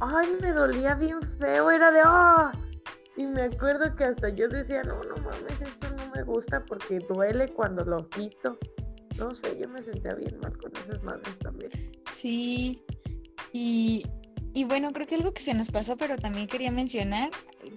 [0.00, 2.52] ay, me dolía bien feo, era de, ah,
[3.16, 7.00] y me acuerdo que hasta yo decía, no, no mames, eso no me gusta porque
[7.00, 8.58] duele cuando lo quito.
[9.18, 11.70] no sé, yo me sentía bien mal con esas madres también.
[12.14, 12.82] Sí,
[13.52, 14.04] y,
[14.54, 17.30] y bueno, creo que algo que se nos pasó, pero también quería mencionar,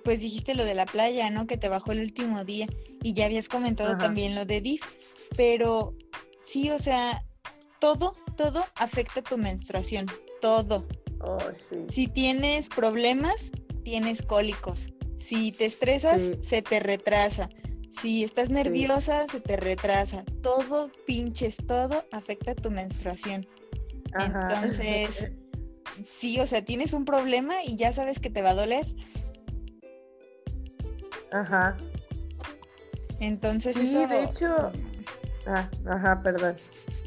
[0.06, 1.46] pues dijiste lo de la playa, ¿no?
[1.46, 2.68] Que te bajó el último día
[3.02, 4.84] y ya habías comentado también lo de DIF,
[5.36, 5.94] pero
[6.42, 7.22] sí, o sea,
[7.80, 10.06] todo, todo afecta tu menstruación,
[10.42, 10.88] todo.
[11.24, 11.86] Oh, sí.
[11.90, 13.52] Si tienes problemas,
[13.84, 14.94] tienes cólicos.
[15.18, 17.50] Si te estresas, se te retrasa.
[17.90, 20.26] Si estás nerviosa, se te retrasa.
[20.42, 23.48] Todo, pinches, todo afecta tu menstruación.
[24.20, 25.30] Entonces,
[26.06, 28.86] sí, o sea, tienes un problema y ya sabes que te va a doler.
[31.32, 31.78] Ajá.
[33.20, 34.72] Entonces, sí, de hecho.
[35.46, 36.56] Ah, ajá, perdón.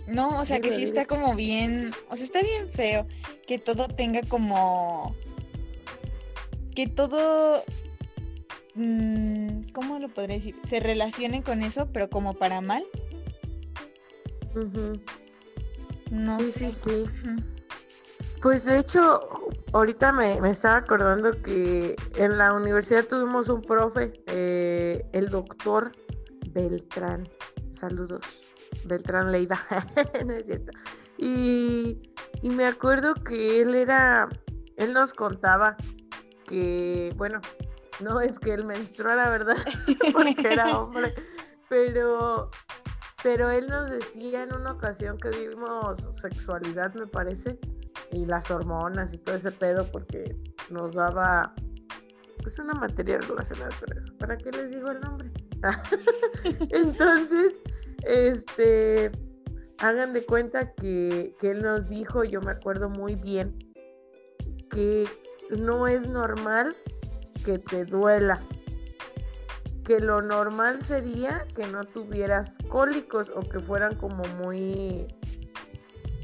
[0.07, 3.07] No, o sea, que sí está como bien, o sea, está bien feo
[3.47, 5.15] que todo tenga como
[6.75, 7.65] que todo
[8.75, 10.55] mmm, ¿cómo lo podría decir?
[10.63, 12.85] Se relacione con eso, pero como para mal.
[16.11, 17.07] No sí, Sí, sí.
[18.43, 19.21] Pues de hecho,
[19.73, 25.93] ahorita me, estaba acordando que en la universidad tuvimos un profe, eh, el doctor
[26.53, 27.29] Beltrán.
[27.73, 28.23] Saludos.
[28.87, 29.59] Beltrán Leiva.
[30.27, 30.73] no es cierto.
[31.19, 32.01] Y,
[32.43, 34.29] y me acuerdo que él era,
[34.77, 35.77] él nos contaba
[36.47, 37.41] que, bueno,
[38.01, 39.57] no es que él menstruara, ¿verdad?
[40.13, 41.15] Porque era hombre,
[41.69, 42.51] pero
[43.23, 47.59] pero él nos decía en una ocasión que vimos sexualidad, me parece,
[48.13, 50.37] y las hormonas y todo ese pedo, porque
[50.71, 51.53] nos daba
[52.41, 54.17] pues una materia relacionada con eso.
[54.19, 55.33] ¿Para qué les digo el nombre?
[56.71, 57.55] Entonces,
[58.07, 59.11] este,
[59.79, 63.57] hagan de cuenta que, que él nos dijo, yo me acuerdo muy bien,
[64.71, 65.05] que
[65.51, 66.75] no es normal
[67.45, 68.43] que te duela
[69.87, 75.07] que lo normal sería que no tuvieras cólicos o que fueran como muy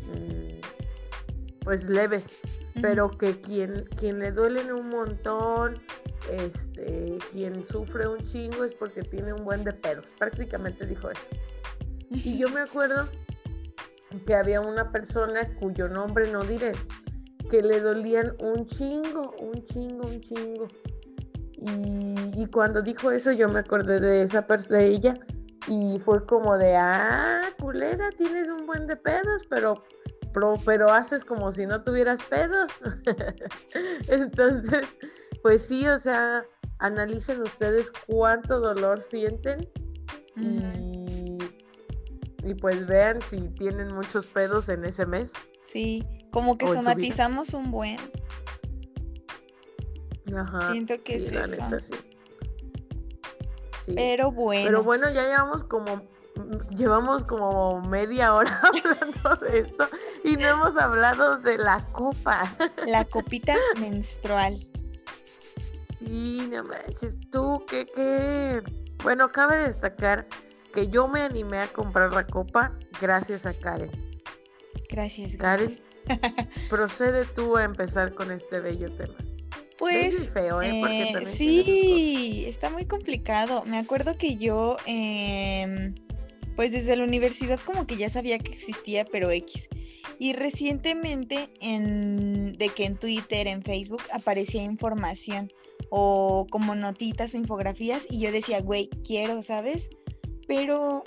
[0.09, 0.59] mm,
[1.65, 2.25] pues leves,
[2.81, 5.81] pero que quien, quien le duelen un montón,
[6.29, 11.23] este, quien sufre un chingo es porque tiene un buen de pedos, prácticamente dijo eso.
[12.15, 13.09] Y yo me acuerdo
[14.27, 16.73] que había una persona cuyo nombre no diré,
[17.51, 20.69] que le dolían un chingo, un chingo, un chingo.
[21.65, 25.15] Y, cuando dijo eso yo me acordé de esa persona, de ella,
[25.69, 29.83] y fue como de, ah, culera, tienes un buen de pedos, pero,
[30.65, 32.73] pero, haces como si no tuvieras pedos.
[34.09, 34.87] Entonces,
[35.43, 36.45] pues sí, o sea,
[36.79, 39.69] analicen ustedes cuánto dolor sienten
[40.37, 40.92] y,
[42.45, 45.33] y, pues vean si tienen muchos pedos en ese mes.
[45.63, 47.99] Sí, como que somatizamos un buen.
[50.71, 51.63] Siento que es eso.
[53.95, 54.65] Pero bueno.
[54.65, 56.03] Pero bueno, ya llevamos como
[56.71, 59.89] llevamos como media hora hablando de esto
[60.25, 62.57] y no hemos hablado de la copa.
[62.87, 64.67] La copita menstrual.
[65.99, 68.63] Sí, no manches, tú qué qué
[69.03, 70.27] bueno, cabe destacar
[70.73, 73.91] que yo me animé a comprar la copa gracias a Karen.
[74.89, 75.79] Gracias, Karen.
[76.69, 79.15] procede tú a empezar con este bello tema.
[79.79, 80.81] Pues feo, ¿eh?
[80.81, 83.65] eh sí, está muy complicado.
[83.67, 85.95] Me acuerdo que yo, em,
[86.55, 89.69] pues desde la universidad como que ya sabía que existía, pero X.
[90.19, 95.53] Y recientemente en, de que en Twitter, en Facebook aparecía información
[95.91, 99.91] o como notitas o infografías y yo decía, güey, quiero, ¿sabes?
[100.47, 101.03] Pero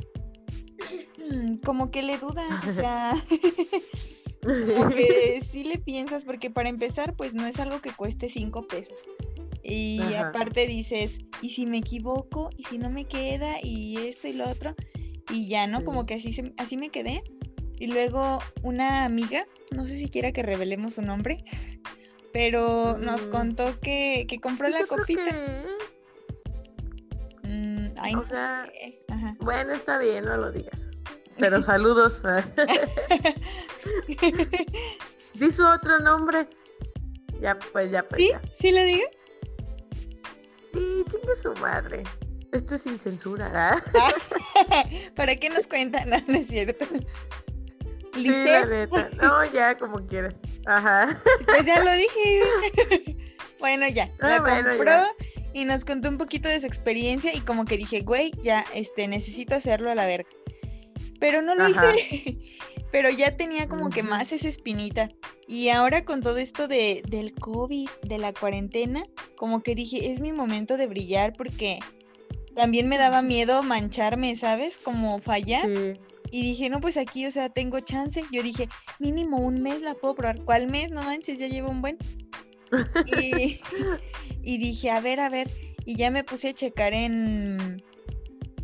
[1.63, 3.13] como que le dudas, o sea,
[4.45, 8.67] Como que sí le piensas, porque para empezar, pues no es algo que cueste cinco
[8.67, 8.99] pesos.
[9.63, 12.51] Y aparte dices, ¿y si me equivoco?
[12.55, 13.55] ¿Y si no me queda?
[13.63, 14.75] Y esto y lo otro.
[15.31, 15.83] Y ya, ¿no?
[15.83, 17.23] Como que así, así me quedé.
[17.79, 21.43] Y luego una amiga, no sé si quiera que revelemos su nombre,
[22.31, 23.29] pero nos mm.
[23.31, 25.65] contó que, que compró la copita.
[29.39, 30.79] Bueno, está bien, no lo digas.
[31.37, 32.23] Pero saludos.
[35.33, 36.47] Di su otro nombre.
[37.41, 38.21] Ya, pues, ya, pues.
[38.21, 38.31] ¿Sí?
[38.59, 39.03] ¿Sí le digo?
[40.73, 42.03] Sí, chingue su madre.
[42.51, 43.83] Esto es sin censura, ¿ah?
[45.15, 46.09] ¿Para qué nos cuentan?
[46.09, 46.85] No, no es cierto.
[48.13, 49.09] Sí, la neta.
[49.21, 50.35] No, ya, como quieras.
[50.65, 51.21] Ajá.
[51.45, 53.25] Pues ya lo dije.
[53.59, 54.09] bueno, ya.
[54.21, 55.01] Ah, la compró
[55.55, 59.07] y nos contó un poquito de su experiencia y como que dije, güey, ya, este,
[59.07, 60.29] necesito hacerlo a la verga
[61.19, 62.37] pero no lo hice.
[62.91, 65.09] pero ya tenía como que más esa espinita.
[65.47, 69.03] Y ahora con todo esto de, del COVID, de la cuarentena,
[69.35, 71.79] como que dije, es mi momento de brillar porque
[72.53, 74.77] también me daba miedo mancharme, ¿sabes?
[74.77, 75.67] Como fallar.
[76.31, 78.23] Y dije, no, pues aquí, o sea, tengo chance.
[78.31, 80.43] Yo dije, mínimo un mes la puedo probar.
[80.43, 80.91] ¿Cuál mes?
[80.91, 81.97] No manches, ya llevo un buen.
[83.05, 83.59] Y,
[84.43, 85.49] y dije, a ver, a ver.
[85.85, 87.83] Y ya me puse a checar en,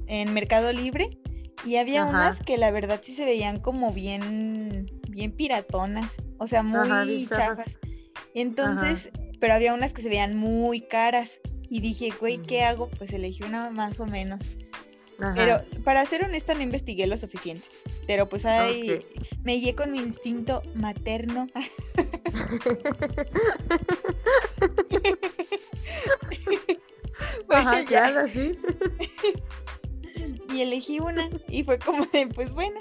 [0.07, 1.17] en Mercado Libre.
[1.63, 6.15] Y había unas que la verdad sí se veían como bien, bien piratonas.
[6.39, 7.77] O sea, muy chafas.
[8.33, 11.39] Entonces, pero había unas que se veían muy caras.
[11.69, 12.89] Y dije, güey, ¿qué hago?
[12.89, 14.39] Pues elegí una más o menos.
[15.35, 17.67] Pero para ser honesta no investigué lo suficiente.
[18.07, 18.99] Pero pues ahí
[19.43, 21.47] me guié con mi instinto materno.
[27.49, 28.27] Ajá, ya.
[28.27, 28.57] sí.
[30.53, 32.79] y elegí una y fue como de, pues bueno.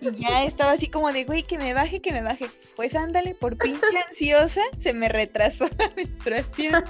[0.00, 2.48] Y ya estaba así como de, güey, que me baje, que me baje.
[2.76, 6.84] Pues ándale, por pinche ansiosa, se me retrasó la menstruación.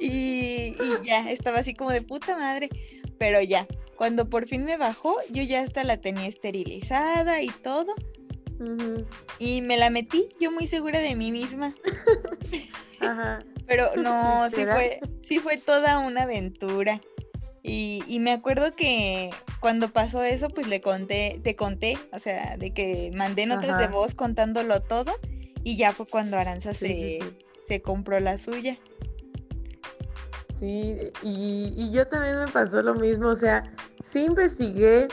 [0.00, 2.68] y, y ya, estaba así como de puta madre.
[3.18, 3.66] Pero ya,
[3.96, 7.94] cuando por fin me bajó, yo ya hasta la tenía esterilizada y todo.
[9.38, 11.74] Y me la metí, yo muy segura de mí misma.
[13.00, 13.38] Ajá.
[13.66, 17.00] Pero no, sí fue, sí fue toda una aventura.
[17.68, 22.56] Y, y, me acuerdo que cuando pasó eso, pues le conté, te conté, o sea,
[22.56, 25.12] de que mandé notas de voz contándolo todo.
[25.64, 27.18] Y ya fue cuando Aranza se,
[27.62, 28.78] se compró la suya.
[30.58, 33.70] Sí, y, y, yo también me pasó lo mismo, o sea,
[34.12, 35.06] sí investigué,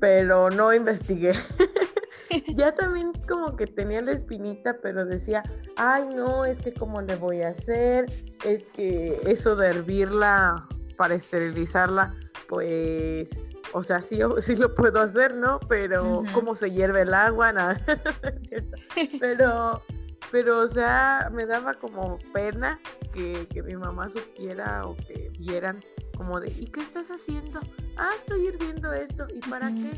[0.00, 1.32] pero no investigué.
[2.56, 5.44] ya también como que tenía la espinita, pero decía,
[5.76, 8.06] ay no, es que cómo le voy a hacer,
[8.44, 10.66] es que eso de hervirla
[10.98, 12.14] para esterilizarla,
[12.48, 13.30] pues,
[13.72, 15.60] o sea, sí, sí lo puedo hacer, ¿no?
[15.60, 17.80] Pero cómo se hierve el agua, nada.
[19.20, 19.82] pero
[20.30, 22.78] pero, o sea, me daba como pena
[23.12, 25.82] que, mi mamá supiera o que vieran
[26.16, 27.60] como de, ¿y qué estás haciendo?
[27.96, 29.26] Ah, estoy hirviendo esto.
[29.32, 29.92] ¿Y para qué?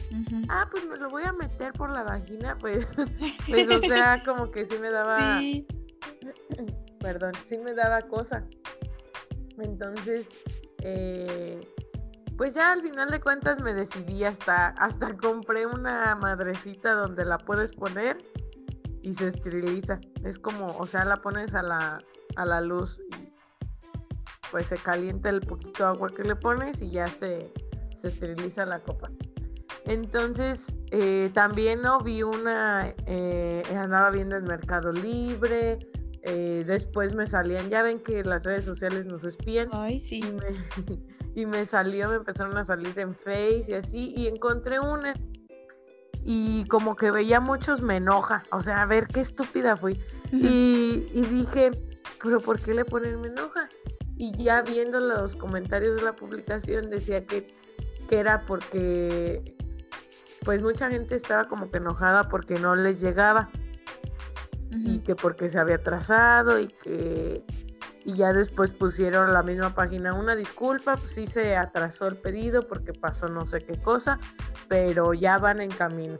[0.49, 2.57] Ah, pues me lo voy a meter por la vagina.
[2.59, 2.87] Pues,
[3.49, 5.39] pues o sea, como que sí me daba...
[5.39, 5.67] Sí.
[7.01, 8.45] Perdón, sí me daba cosa.
[9.59, 10.29] Entonces,
[10.83, 11.61] eh,
[12.37, 17.39] pues ya al final de cuentas me decidí hasta, hasta compré una madrecita donde la
[17.39, 18.19] puedes poner
[19.03, 20.01] y se esteriliza.
[20.25, 22.03] Es como, o sea, la pones a la,
[22.37, 23.31] a la luz y
[24.51, 27.53] pues se calienta el poquito agua que le pones y ya se,
[28.01, 29.11] se esteriliza la copa.
[29.85, 35.79] Entonces, eh, también no vi una, eh, andaba viendo en Mercado Libre,
[36.23, 39.69] eh, después me salían, ya ven que las redes sociales nos espían.
[39.73, 40.19] Ay, sí.
[40.19, 41.03] Y me,
[41.35, 45.15] y me salió, me empezaron a salir en Face y así, y encontré una
[46.23, 50.01] y como que veía muchos me enoja, o sea, a ver qué estúpida fui.
[50.31, 51.71] Y, dije,
[52.23, 53.69] pero ¿por qué le ponen me enoja?
[54.17, 57.55] Y ya viendo los comentarios de la publicación decía que,
[58.09, 59.57] que era porque
[60.45, 63.51] pues mucha gente estaba como que enojada porque no les llegaba
[64.71, 67.45] y que porque se había atrasado y que
[68.05, 72.63] y ya después pusieron la misma página una disculpa, pues sí se atrasó el pedido
[72.63, 74.19] porque pasó no sé qué cosa,
[74.69, 76.17] pero ya van en camino.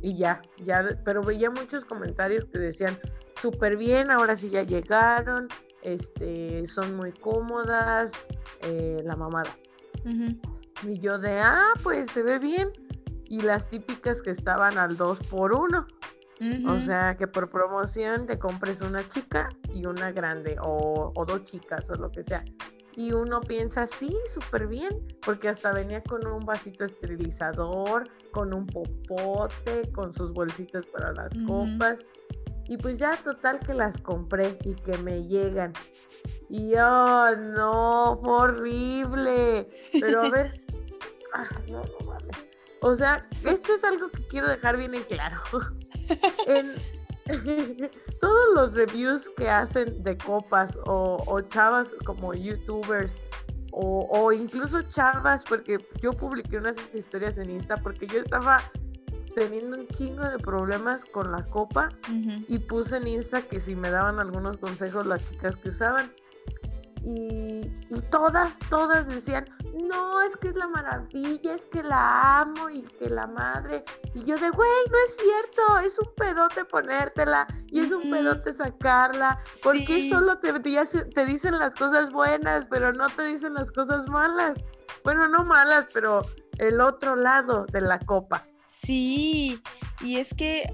[0.00, 2.98] Y ya, ya, pero veía muchos comentarios que decían,
[3.40, 5.46] súper bien, ahora sí ya llegaron,
[5.82, 8.10] este, son muy cómodas,
[8.62, 9.56] eh, la mamada.
[10.84, 12.72] Y yo de, ah, pues se ve bien.
[13.26, 15.86] Y las típicas que estaban al 2 por 1
[16.66, 21.88] o sea, que por promoción te compres una chica y una grande, o, dos chicas,
[21.88, 22.44] o lo que sea.
[22.94, 28.66] Y uno piensa, sí, súper bien, porque hasta venía con un vasito esterilizador, con un
[28.66, 32.00] popote, con sus bolsitas para las copas.
[32.68, 35.72] Y pues ya total que las compré y que me llegan.
[36.48, 39.68] Y oh, no, fue horrible.
[40.00, 40.60] Pero a ver,
[41.34, 42.46] ah, no, no mames.
[42.80, 45.40] O sea, esto es algo que quiero dejar bien en claro.
[46.46, 46.74] en
[48.20, 53.16] todos los reviews que hacen de copas o, chavas como youtubers
[53.74, 58.58] o, incluso chavas, porque yo publiqué unas historias en Insta porque yo estaba
[59.34, 61.88] teniendo un chingo de problemas con la copa
[62.48, 66.12] y puse en Insta que si me daban algunos consejos las chicas que usaban.
[67.04, 69.44] Y, y, todas, todas decían,
[69.74, 73.84] no, es que es la maravilla, es que la amo y que la madre.
[74.14, 78.54] Y yo de, güey, no es cierto, es un pedote ponértela y es un pedote
[78.54, 79.40] sacarla.
[79.62, 84.54] Porque solo te, te dicen las cosas buenas, pero no te dicen las cosas malas?
[85.04, 86.22] Bueno, no malas, pero
[86.58, 88.46] el otro lado de la copa.
[88.64, 89.60] Sí,
[90.00, 90.64] y es que,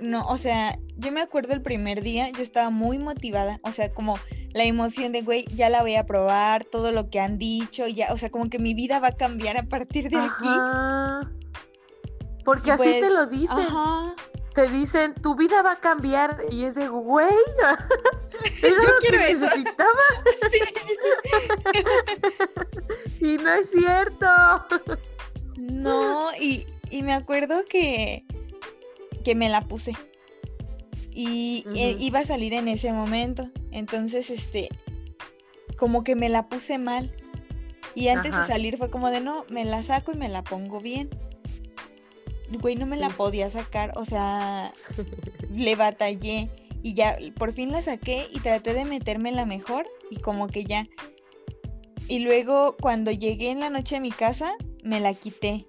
[0.00, 3.92] no, o sea, yo me acuerdo el primer día, yo estaba muy motivada, o sea,
[3.92, 4.18] como
[4.52, 8.12] la emoción de, güey, ya la voy a probar, todo lo que han dicho, ya,
[8.12, 10.48] o sea, como que mi vida va a cambiar a partir de aquí.
[12.44, 13.58] Porque así te pues, lo dicen.
[13.58, 14.14] Ajá.
[14.54, 17.28] Te dicen, tu vida va a cambiar y es de, güey,
[18.62, 18.70] yo
[19.00, 19.44] quiero eso.
[19.44, 19.90] necesitaba.
[23.20, 24.26] y no es cierto.
[25.58, 28.24] No, y, y me acuerdo que,
[29.26, 29.92] que me la puse.
[31.12, 33.50] Y eh, iba a salir en ese momento.
[33.72, 34.68] Entonces, este,
[35.76, 37.12] como que me la puse mal.
[37.96, 40.80] Y antes de salir fue como de, no, me la saco y me la pongo
[40.80, 41.10] bien.
[42.60, 44.72] Güey, no me la podía sacar, o sea,
[45.50, 46.48] le batallé.
[46.82, 50.62] Y ya, por fin la saqué y traté de meterme la mejor y como que
[50.62, 50.86] ya.
[52.06, 54.54] Y luego cuando llegué en la noche a mi casa,
[54.84, 55.66] me la quité.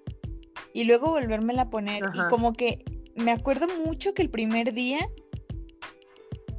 [0.72, 2.04] Y luego volverme a poner.
[2.14, 2.84] Y como que
[3.18, 5.08] me acuerdo mucho que el primer día,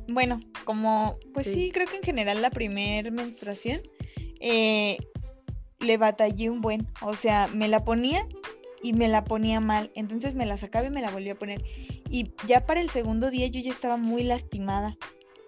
[0.08, 3.82] bueno, como, pues sí, creo que en general la primer menstruación,
[4.40, 4.98] eh,
[5.80, 6.88] le batallé un buen.
[7.02, 8.28] O sea, me la ponía
[8.84, 9.92] y me la ponía mal.
[9.96, 11.64] Entonces me la sacaba y me la volvía a poner.
[12.10, 14.98] Y ya para el segundo día yo ya estaba muy lastimada.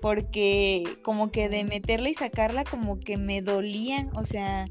[0.01, 4.09] Porque como que de meterla y sacarla como que me dolía.
[4.16, 4.68] O sea,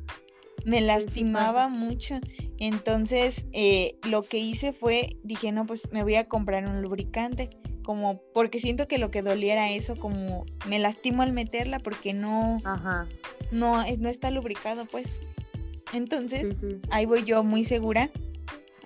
[0.64, 2.18] me lastimaba mucho.
[2.60, 7.50] Entonces eh, lo que hice fue, dije, no, pues me voy a comprar un lubricante.
[7.82, 12.58] Como, porque siento que lo que doliera eso, como me lastimo al meterla porque no,
[12.62, 13.08] Ajá.
[13.50, 15.08] no, no está lubricado, pues.
[15.92, 16.54] Entonces,
[16.90, 18.10] ahí voy yo muy segura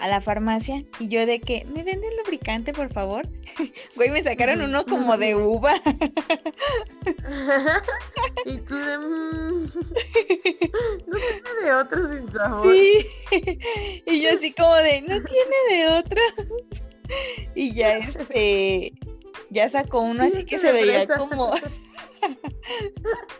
[0.04, 3.26] a la farmacia y yo de que, ¿me vende un lubricante, por favor?
[3.96, 5.72] Güey, me sacaron uno como de uva.
[8.44, 8.98] y tú de...
[8.98, 9.64] Mm,
[11.06, 12.70] no tiene de otro sin sabor.
[12.70, 13.06] Sí.
[14.04, 16.20] y yo así como de, no tiene de otro.
[17.54, 18.92] y ya este,
[19.48, 21.54] ya sacó uno así que se veía como...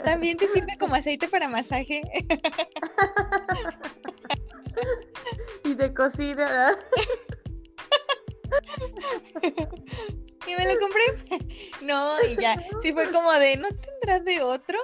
[0.02, 2.00] También te sirve como aceite para masaje.
[5.64, 6.78] y de cocina.
[10.46, 11.02] y me lo compré.
[11.82, 12.58] No, y ya.
[12.82, 14.78] Sí fue como de, ¿no tendrás de otro?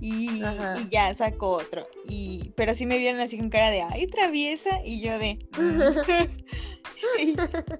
[0.00, 0.42] Y,
[0.90, 1.86] ya sacó otro.
[2.08, 4.80] Y, pero sí me vieron así con cara de, ay, traviesa.
[4.84, 5.38] Y yo de.
[5.56, 5.82] Mm".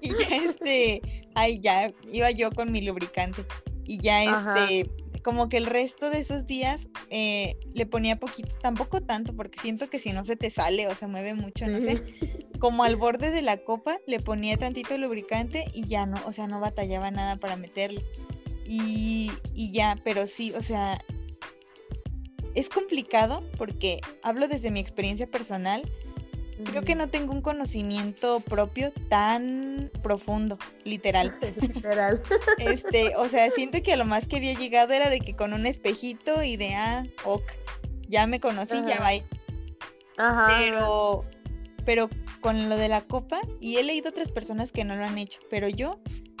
[0.01, 1.01] y, ya este.
[1.35, 3.45] Ay, ya iba yo con mi lubricante.
[3.85, 4.89] Y ya este
[5.25, 9.89] como que el resto de esos días eh, le ponía poquito, tampoco tanto, porque siento
[9.89, 12.03] que si no se te sale o se mueve mucho, no sé,
[12.59, 16.45] como al borde de la copa le ponía tantito lubricante y ya no, o sea,
[16.45, 18.01] no batallaba nada para meterlo.
[18.67, 20.99] Y, y ya, pero sí, o sea,
[22.53, 25.91] es complicado porque hablo desde mi experiencia personal
[26.63, 31.37] Creo que no tengo un conocimiento propio tan profundo, literal.
[31.73, 32.21] literal.
[32.59, 35.53] Este, o sea, siento que a lo más que había llegado era de que con
[35.53, 37.43] un espejito y de ah, ok,
[38.07, 39.09] ya me conocí, ya va.
[40.17, 40.55] Ajá.
[40.57, 41.25] Pero,
[41.83, 45.17] pero con lo de la copa, y he leído otras personas que no lo han
[45.17, 45.99] hecho, pero yo,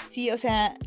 [0.09, 0.77] sí, o sea,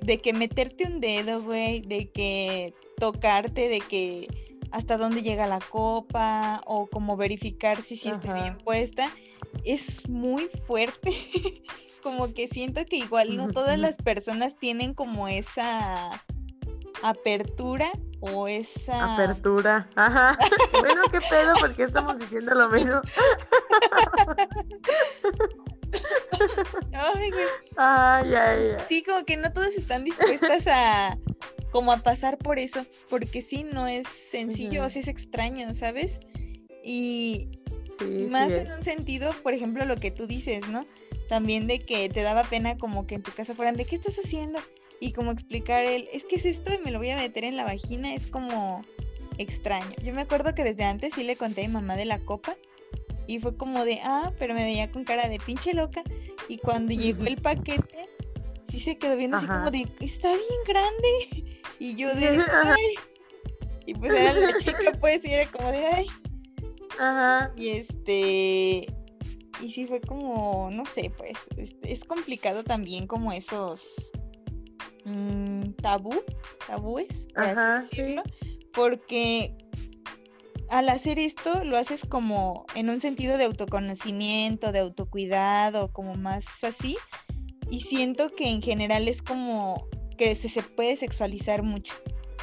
[0.00, 4.28] de que meterte un dedo, güey, de que tocarte, de que
[4.72, 9.10] hasta dónde llega la copa o como verificar si sí está bien puesta,
[9.64, 11.12] es muy fuerte.
[12.02, 16.24] como que siento que igual no todas las personas tienen como esa
[17.02, 17.90] apertura
[18.20, 19.88] o esa apertura.
[19.96, 20.38] Ajá.
[20.80, 23.00] bueno, qué pedo porque estamos diciendo lo mismo.
[26.92, 27.46] Ay, güey.
[27.76, 28.84] Ay, ay, ay.
[28.88, 31.18] Sí, como que no todas están dispuestas a
[31.70, 36.20] como a pasar por eso, porque sí, no es sencillo, así es extraño, ¿sabes?
[36.82, 37.48] Y
[38.30, 40.86] más en un sentido, por ejemplo, lo que tú dices, ¿no?
[41.28, 44.18] También de que te daba pena como que en tu casa fueran de, ¿qué estás
[44.18, 44.58] haciendo?
[45.00, 47.56] Y como explicar el, es que es esto y me lo voy a meter en
[47.56, 48.82] la vagina, es como
[49.38, 49.94] extraño.
[50.02, 52.56] Yo me acuerdo que desde antes sí le conté a mi mamá de la copa
[53.26, 56.02] y fue como de, ah, pero me veía con cara de pinche loca.
[56.48, 58.08] Y cuando llegó el paquete,
[58.70, 61.56] sí se quedó viendo así como de, está bien grande.
[61.82, 62.94] Y yo de, ay.
[63.86, 66.06] Y pues era la chica, pues, y era como de, ay.
[66.98, 67.52] Ajá.
[67.56, 68.86] Y este.
[69.62, 74.10] Y sí fue como, no sé, pues, este, es complicado también como esos
[75.04, 76.22] mmm, tabú,
[76.66, 78.22] tabúes, por Ajá, decirlo,
[78.72, 79.56] porque
[80.68, 86.62] al hacer esto lo haces como en un sentido de autoconocimiento, de autocuidado, como más
[86.64, 86.96] así,
[87.70, 91.94] y siento que en general es como que se, puede sexualizar mucho.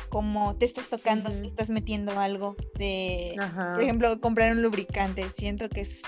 [0.10, 3.36] Como te estás tocando, te estás metiendo algo de,
[3.74, 5.30] por ejemplo, comprar un lubricante.
[5.36, 6.02] Siento que es,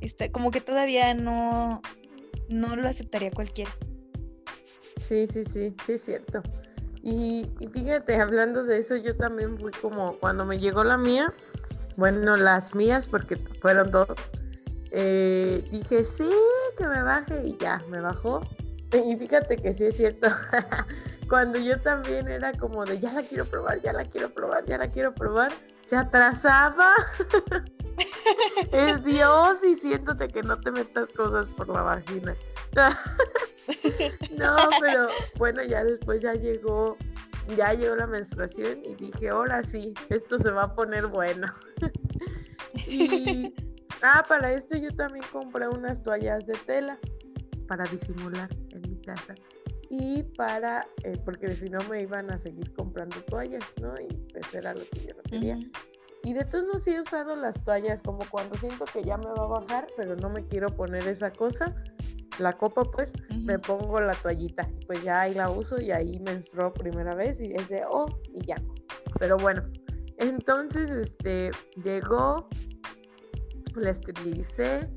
[0.00, 1.80] está, como que todavía no,
[2.48, 3.74] no lo aceptaría cualquiera.
[5.08, 6.42] Sí, sí, sí, sí es cierto.
[7.02, 11.34] Y, y, fíjate, hablando de eso, yo también fui como cuando me llegó la mía,
[11.96, 14.08] bueno, las mías, porque fueron dos,
[14.96, 16.30] eh, dije, sí,
[16.78, 18.42] que me baje y ya, me bajó.
[18.92, 20.28] Y fíjate que sí es cierto,
[21.28, 24.78] cuando yo también era como de, ya la quiero probar, ya la quiero probar, ya
[24.78, 25.52] la quiero probar,
[25.86, 26.94] se atrasaba.
[28.72, 32.36] es Dios diciéndote que no te metas cosas por la vagina.
[34.38, 36.96] no, pero bueno, ya después ya llegó,
[37.56, 41.52] ya llegó la menstruación y dije, ahora sí, esto se va a poner bueno.
[42.86, 43.52] y
[44.06, 46.98] Ah, para esto yo también compré unas toallas de tela
[47.66, 49.34] para disimular en mi casa.
[49.88, 53.94] Y para, eh, porque si no me iban a seguir comprando toallas, ¿no?
[53.98, 55.58] Y pues era lo que yo no quería.
[56.22, 59.44] Y de todos modos he usado las toallas como cuando siento que ya me va
[59.44, 61.74] a bajar, pero no me quiero poner esa cosa,
[62.38, 64.68] la copa pues, me pongo la toallita.
[64.86, 68.44] Pues ya ahí la uso y ahí menstruo primera vez y es de, oh, y
[68.44, 68.60] ya.
[69.18, 69.62] Pero bueno,
[70.18, 71.50] entonces, este,
[71.82, 72.48] llegó,
[73.80, 74.88] la esterilicé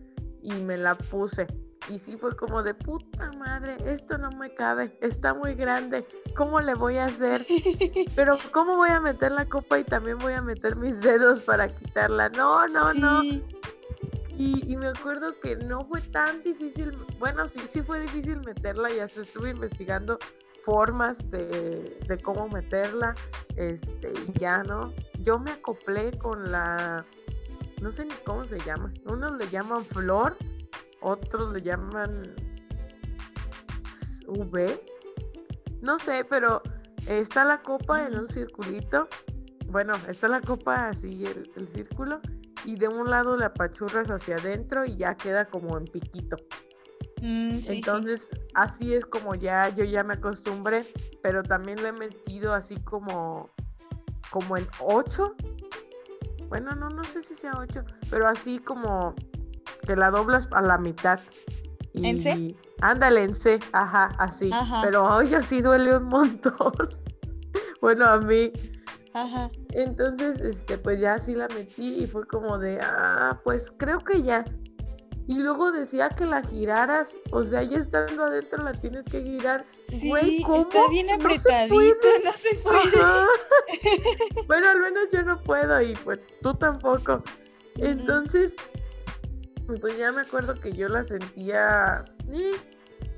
[0.42, 1.48] y me la puse.
[1.90, 6.06] Y sí fue como de puta madre, esto no me cabe, está muy grande,
[6.36, 7.46] ¿cómo le voy a hacer?
[8.16, 11.70] Pero ¿cómo voy a meter la copa y también voy a meter mis dedos para
[11.70, 12.28] quitarla?
[12.30, 13.22] No, no, no.
[14.40, 19.08] Y, me acuerdo que no fue tan difícil, bueno, sí, sí fue difícil meterla, ya
[19.08, 20.20] se estuve investigando
[20.64, 23.16] formas de, de cómo meterla,
[23.56, 24.94] este, y ya, ¿no?
[25.24, 27.04] Yo me acoplé con la
[27.82, 28.92] no sé ni cómo se llama.
[29.06, 30.36] Unos le llaman flor,
[31.02, 32.36] otros le llaman
[34.28, 34.84] V.
[35.82, 36.62] No sé, pero
[37.08, 39.08] está la copa en un circulito.
[39.68, 42.20] Bueno, está la copa así, el, círculo.
[42.66, 46.38] Y de un lado la apachurras hacia adentro y ya queda como en piquito.
[47.22, 50.86] Mm, Entonces, así es como ya yo ya me acostumbré,
[51.24, 53.50] pero también lo he metido así como
[54.30, 55.36] como en 8
[56.50, 59.14] bueno, no, no sé si sea 8, pero así como
[59.86, 61.20] que la doblas a la mitad.
[61.94, 62.56] Y, ¿En C?
[62.82, 64.50] Ándale, en C, ajá, así.
[64.84, 66.74] Pero hoy así duele un montón.
[67.82, 68.52] bueno, a mí.
[69.14, 69.50] Ajá.
[69.72, 74.22] Entonces, este, pues ya así la metí y fue como de, ah, pues creo que
[74.22, 74.46] ya.
[75.28, 79.66] Y luego decía que la giraras, o sea, ya estando adentro la tienes que girar.
[79.90, 80.12] Sí,
[80.56, 83.26] está bien apretadito, no se puede.
[84.48, 87.22] bueno, al menos yo no puedo y pues tú tampoco.
[87.76, 88.56] Entonces,
[89.82, 92.06] pues ya me acuerdo que yo la sentía,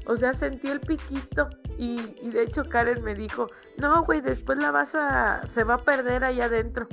[0.08, 1.48] o sea, sentí el piquito
[1.78, 3.48] y, y de hecho Karen me dijo,
[3.78, 6.88] no, güey, después la vas a, se va a perder allá adentro.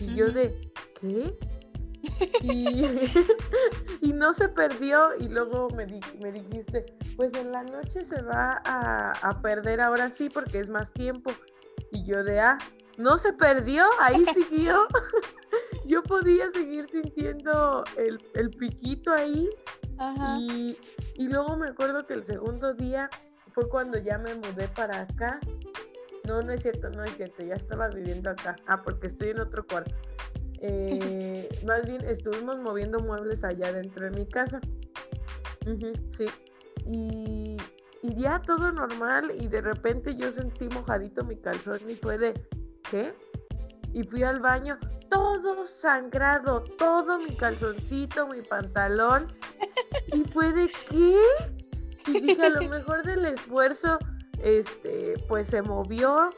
[0.00, 0.70] Y yo de,
[1.00, 1.36] ¿qué?
[4.02, 5.86] Y, no se perdió y luego me,
[6.20, 6.84] me dijiste,
[7.16, 11.32] pues en la noche se va a, perder ahora sí porque es más tiempo.
[11.90, 12.58] Y yo de, ah,
[12.98, 14.86] no se perdió, ahí siguió.
[15.86, 19.48] yo podía seguir sintiendo el, piquito ahí.
[20.38, 20.78] Y,
[21.16, 23.10] y luego me acuerdo que el segundo día
[23.52, 25.40] fue cuando ya me mudé para acá.
[26.26, 28.56] No, no es cierto, no es cierto, ya estaba viviendo acá.
[28.66, 29.94] Ah, porque estoy en otro cuarto.
[30.60, 34.60] Eh, más bien estuvimos moviendo muebles allá dentro de mi casa.
[36.16, 36.26] sí.
[36.86, 37.56] Y,
[38.02, 42.34] y, ya todo normal y de repente yo sentí mojadito mi calzón y fue de,
[42.90, 43.12] ¿qué?
[43.92, 44.78] Y fui al baño,
[45.10, 49.32] todo sangrado, todo mi calzoncito, mi pantalón.
[50.12, 51.16] Y fue de, ¿qué?
[52.06, 53.98] Y dije, a lo mejor del esfuerzo,
[54.42, 56.30] este, pues se movió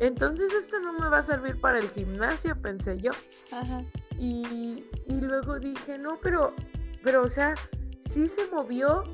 [0.00, 3.12] entonces esto no me va a servir para el gimnasio, pensé yo.
[3.52, 3.84] Ajá.
[4.18, 6.54] Y, luego dije, no, pero,
[7.02, 7.54] pero, o sea,
[8.10, 9.04] sí se movió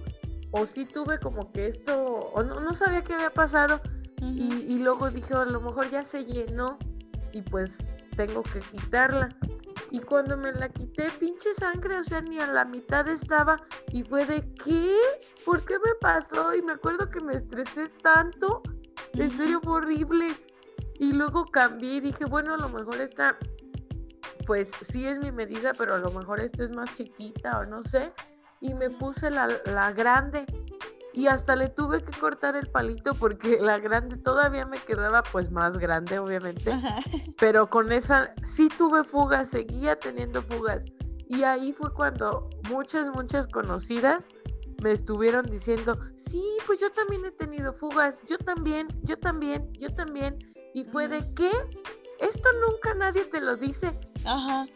[0.52, 3.80] o sí tuve como que esto, o no, no sabía qué había pasado.
[4.20, 6.78] y, y, luego dije, a lo mejor ya se llenó
[7.32, 7.78] y pues
[8.16, 9.28] tengo que quitarla.
[9.90, 13.60] Y cuando me la quité, pinche sangre, o sea, ni a la mitad estaba.
[13.92, 14.96] Y fue de, ¿qué?
[15.44, 16.54] ¿Por qué me pasó?
[16.54, 18.62] Y me acuerdo que me estresé tanto.
[19.12, 20.34] En serio, fue horrible.
[20.98, 23.36] Y luego cambié y dije, bueno, a lo mejor esta,
[24.46, 27.82] pues sí es mi medida, pero a lo mejor esta es más chiquita o no
[27.84, 28.12] sé.
[28.60, 30.46] Y me puse la, la grande
[31.12, 35.50] y hasta le tuve que cortar el palito porque la grande todavía me quedaba pues
[35.50, 36.72] más grande obviamente,
[37.38, 40.84] pero con esa sí tuve fugas, seguía teniendo fugas
[41.28, 44.28] y ahí fue cuando muchas, muchas conocidas
[44.82, 49.92] me estuvieron diciendo, sí, pues yo también he tenido fugas, yo también, yo también, yo
[49.94, 50.36] también.
[50.76, 51.50] Y fue de qué?
[52.20, 53.90] Esto nunca nadie te lo dice.
[54.26, 54.66] Ajá.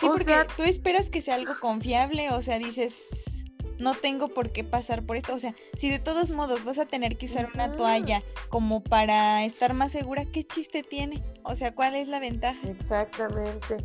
[0.00, 3.44] Sí, porque tú esperas que sea algo confiable, o sea, dices,
[3.78, 5.34] no tengo por qué pasar por esto.
[5.34, 9.44] O sea, si de todos modos vas a tener que usar una toalla como para
[9.44, 11.22] estar más segura, ¿qué chiste tiene?
[11.42, 12.66] O sea, ¿cuál es la ventaja?
[12.66, 13.76] Exactamente,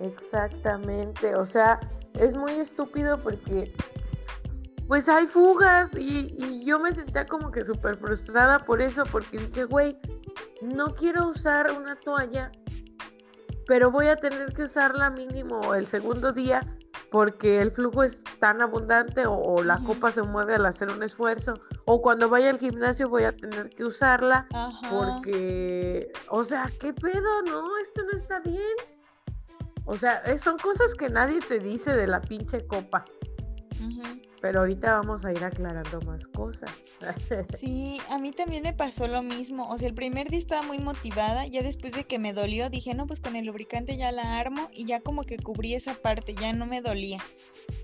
[0.00, 1.34] exactamente.
[1.34, 1.80] O sea,
[2.12, 3.72] es muy estúpido porque
[4.86, 9.38] pues hay fugas y, y yo me sentía como que súper frustrada por eso, porque
[9.38, 9.98] dije, güey,
[10.62, 12.50] no quiero usar una toalla,
[13.66, 16.60] pero voy a tener que usarla mínimo el segundo día
[17.10, 21.54] porque el flujo es tan abundante o, la copa se mueve al hacer un esfuerzo
[21.84, 24.46] o cuando vaya al gimnasio voy a tener que usarla
[24.90, 27.42] porque, o sea, ¿qué pedo?
[27.46, 28.76] No, esto no está bien.
[29.84, 33.04] O sea, son cosas que nadie te dice de la pinche copa.
[34.40, 36.70] Pero ahorita vamos a ir aclarando más cosas.
[37.58, 39.68] sí, a mí también me pasó lo mismo.
[39.68, 41.46] O sea, el primer día estaba muy motivada.
[41.46, 44.68] Ya después de que me dolió, dije, no, pues con el lubricante ya la armo
[44.72, 47.18] y ya como que cubrí esa parte, ya no me dolía.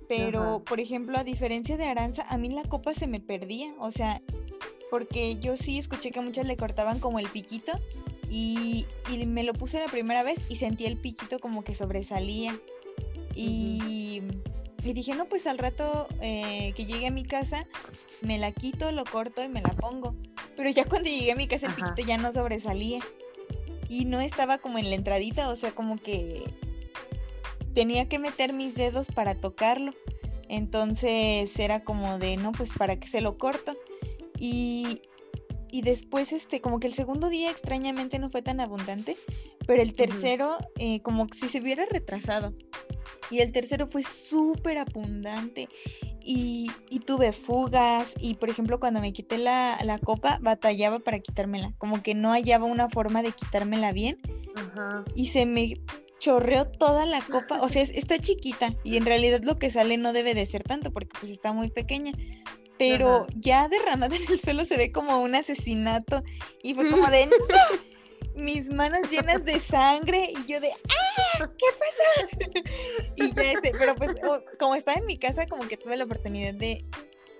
[0.09, 3.73] Pero, por ejemplo, a diferencia de Aranza, a mí la copa se me perdía.
[3.79, 4.21] O sea,
[4.91, 7.73] porque yo sí escuché que muchas le cortaban como el piquito
[8.29, 12.61] y, y me lo puse la primera vez y sentí el piquito como que sobresalía.
[13.35, 14.23] Y
[14.85, 17.67] y dije, no, pues al rato eh, que llegue a mi casa,
[18.21, 20.17] me la quito, lo corto y me la pongo.
[20.57, 23.01] Pero ya cuando llegué a mi casa el piquito ya no sobresalía.
[23.89, 26.43] Y no estaba como en la entradita, o sea, como que
[27.75, 29.93] tenía que meter mis dedos para tocarlo.
[30.49, 33.77] Entonces era como de, no, pues para que se lo corto.
[34.39, 35.03] Y,
[35.71, 39.17] y después, este, como que el segundo día extrañamente no fue tan abundante,
[39.67, 42.53] pero el tercero, eh, como si se hubiera retrasado.
[43.31, 45.69] Y el tercero fue súper abundante.
[46.21, 46.71] Y,
[47.07, 48.15] tuve fugas.
[48.21, 51.73] Y por ejemplo, cuando me quité la, copa, batallaba para quitármela.
[51.79, 54.19] Como que no hallaba una forma de quitármela bien.
[55.15, 55.81] Y se me
[56.19, 57.61] chorreó toda la copa.
[57.63, 58.75] O sea, está chiquita.
[58.85, 61.71] Y en realidad lo que sale no debe de ser tanto porque pues está muy
[61.71, 62.13] pequeña
[62.79, 66.25] pero ya derramada en el suelo se ve como un asesinato
[66.65, 67.29] y fue como de
[68.35, 71.51] mis manos llenas de sangre y yo de ¡ah!
[71.59, 72.63] ¿qué pasa?
[73.17, 74.17] y ya este, pero pues
[74.59, 76.85] como estaba en mi casa como que tuve la oportunidad de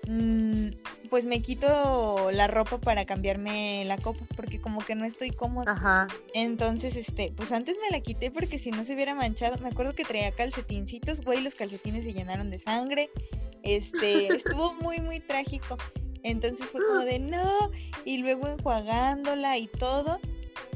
[0.07, 0.69] mm,
[1.09, 5.73] pues me quito la ropa para cambiarme la copa porque como que no estoy cómoda.
[5.73, 6.07] Ajá.
[6.33, 9.93] Entonces, este, pues antes me la quité porque si no se hubiera manchado, me acuerdo
[9.93, 13.11] que traía calcetincitos, güey, los calcetines se llenaron de sangre.
[13.61, 15.77] Este, estuvo muy muy trágico.
[16.23, 17.71] Entonces fue como de no,
[18.05, 20.19] y luego enjuagándola y todo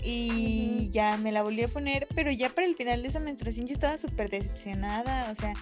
[0.03, 3.67] y ya me la volví a poner, pero ya para el final de esa menstruación
[3.67, 5.53] yo estaba súper decepcionada, o sea,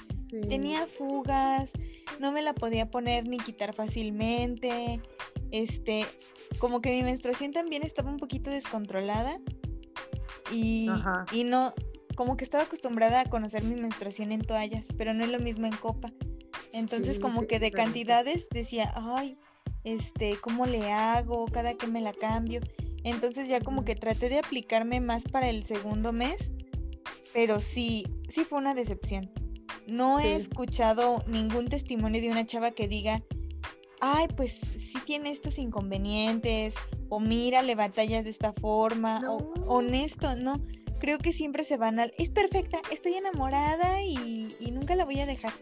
[0.49, 1.73] tenía fugas,
[2.19, 5.01] no me la podía poner ni quitar fácilmente,
[5.51, 6.05] este,
[6.59, 9.39] como que mi menstruación también estaba un poquito descontrolada
[10.51, 10.89] y,
[11.31, 11.73] y no,
[12.15, 15.65] como que estaba acostumbrada a conocer mi menstruación en toallas, pero no es lo mismo
[15.65, 16.11] en copa.
[16.73, 19.37] Entonces como que de cantidades decía, ay,
[19.85, 21.45] este, ¿cómo le hago?
[21.47, 22.59] Cada que me la cambio.
[23.05, 26.51] Entonces ya como que traté de aplicarme más para el segundo mes,
[27.33, 29.31] pero sí, sí fue una decepción.
[29.85, 33.21] No he escuchado ningún testimonio de una chava que diga,
[34.01, 36.73] ay, pues sí tiene estos inconvenientes,
[37.09, 40.59] o mira, le batallas de esta forma, o honesto, no.
[40.99, 45.19] Creo que siempre se van al, es perfecta, estoy enamorada y, y nunca la voy
[45.19, 45.53] a dejar.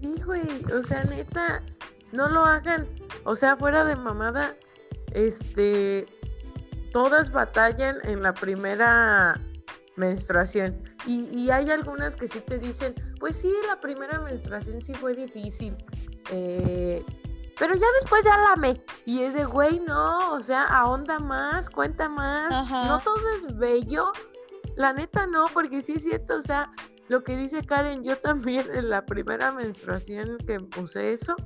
[0.00, 0.40] Sí, güey,
[0.72, 1.62] o sea, neta,
[2.12, 2.88] no lo hagan.
[3.24, 4.56] O sea, fuera de mamada,
[5.14, 6.06] este,
[6.92, 9.40] todas batallan en la primera
[9.96, 10.82] menstruación.
[11.06, 15.76] Y, hay algunas que sí te dicen, pues sí, la primera menstruación sí fue difícil.
[16.30, 17.04] Eh,
[17.58, 18.82] pero ya después ya la amé.
[19.06, 22.70] Y es de, güey, no, o sea, ahonda más, cuenta más.
[22.88, 24.12] No todo es bello.
[24.76, 26.72] La neta no, porque sí es cierto, o sea,
[27.08, 31.36] lo que dice Karen, yo también en la primera menstruación que puse eso,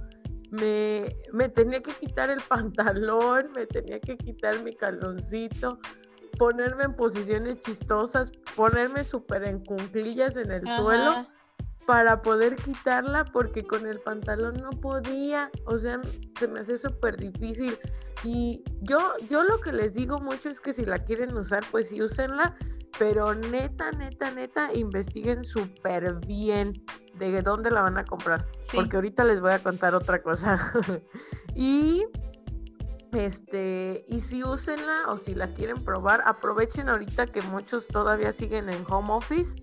[0.51, 5.79] me, me tenía que quitar el pantalón, me tenía que quitar mi calzoncito,
[6.39, 11.27] ponerme en posiciones chistosas, ponerme súper en cunclillas en el suelo
[11.87, 16.01] para poder quitarla porque con el pantalón no podía, o sea,
[16.39, 17.79] se me hace súper difícil.
[18.25, 18.99] Y yo,
[19.31, 22.57] yo lo que les digo mucho es que si la quieren usar, pues sí, úsenla,
[22.99, 26.83] pero neta, neta, neta, investiguen súper bien
[27.15, 28.47] de dónde la van a comprar.
[28.75, 30.73] Porque ahorita les voy a contar otra cosa.
[31.55, 32.05] y
[33.13, 38.69] este, y si úsenla o si la quieren probar, aprovechen ahorita que muchos todavía siguen
[38.69, 39.55] en home office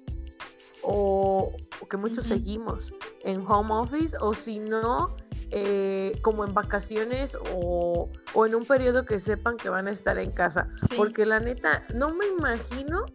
[0.85, 1.51] o,
[1.89, 5.15] que muchos seguimos en home office o si no,
[5.51, 10.17] eh, como en vacaciones o, o, en un periodo que sepan que van a estar
[10.17, 10.69] en casa.
[10.95, 13.05] Porque la neta, no me imagino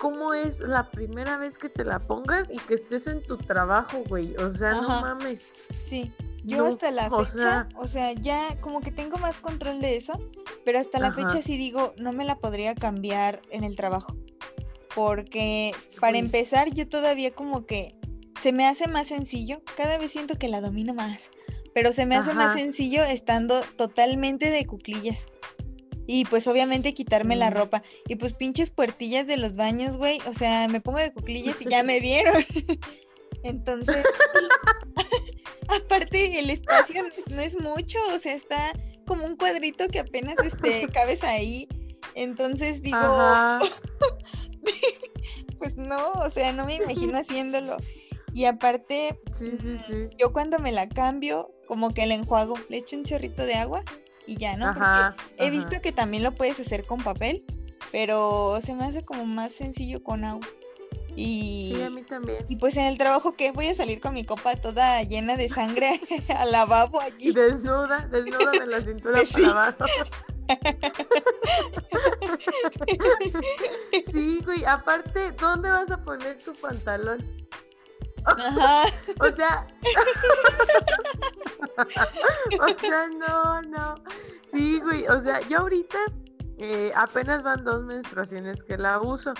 [0.00, 4.02] cómo es la primera vez que te la pongas y que estés en tu trabajo,
[4.08, 4.36] güey.
[4.36, 5.42] O sea, no mames.
[5.84, 6.12] Sí.
[6.44, 10.12] Yo hasta la fecha, o sea, ya como que tengo más control de eso,
[10.64, 14.14] pero hasta la fecha sí digo, no me la podría cambiar en el trabajo.
[14.96, 17.94] Porque para empezar, yo todavía como que
[18.40, 21.30] se me hace más sencillo, cada vez siento que la domino más,
[21.74, 25.26] pero se me hace más sencillo estando totalmente de cuclillas.
[26.06, 27.54] Y pues obviamente quitarme la mm.
[27.54, 27.82] ropa.
[28.08, 30.18] Y pues pinches puertillas de los baños, güey.
[30.26, 32.46] O sea, me pongo de cuclillas y ya me vieron.
[33.42, 34.02] Entonces,
[35.68, 38.72] aparte el espacio no es, mucho, o sea, está
[39.06, 41.68] como un cuadrito que apenas este, cabes ahí.
[42.14, 42.98] Entonces digo,
[45.58, 47.76] pues no, o sea, no me imagino haciéndolo.
[48.32, 49.18] Y aparte,
[50.18, 53.82] yo cuando me la cambio, como que la enjuago, le echo un chorrito de agua
[54.26, 54.74] y ya, ¿no?
[54.74, 57.44] Porque he visto que también lo puedes hacer con papel,
[57.92, 60.46] pero se me hace como más sencillo con agua.
[61.16, 62.44] Y, sí, a mí también.
[62.48, 63.52] Y pues en el trabajo, ¿qué?
[63.52, 65.98] Voy a salir con mi copa toda llena de sangre
[66.36, 67.32] al lavabo allí.
[67.32, 69.84] Desnuda, desnuda de la cintura para abajo.
[74.12, 77.18] sí, güey, aparte, ¿dónde vas a poner tu pantalón?
[78.24, 78.84] Ajá.
[79.20, 79.66] o sea,
[82.60, 83.94] o sea, no, no.
[84.52, 85.98] Sí, güey, o sea, yo ahorita
[86.58, 89.32] eh, apenas van dos menstruaciones que la uso.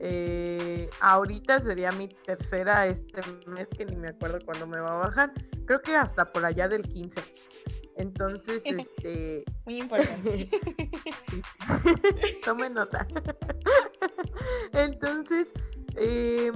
[0.00, 5.06] Eh, ahorita sería mi tercera este mes que ni me acuerdo cuándo me va a
[5.06, 5.32] bajar.
[5.66, 7.20] Creo que hasta por allá del 15.
[7.98, 9.44] Entonces, este...
[9.66, 10.48] Muy importante.
[12.44, 13.06] Tome nota.
[14.72, 15.48] Entonces,
[15.96, 16.52] eh,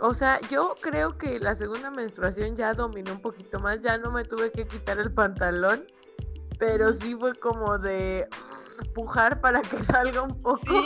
[0.00, 4.10] o sea, yo creo que la segunda menstruación ya dominó un poquito más, ya no
[4.10, 5.86] me tuve que quitar el pantalón,
[6.58, 8.26] pero sí fue como de
[8.94, 10.82] pujar para que salga un poco.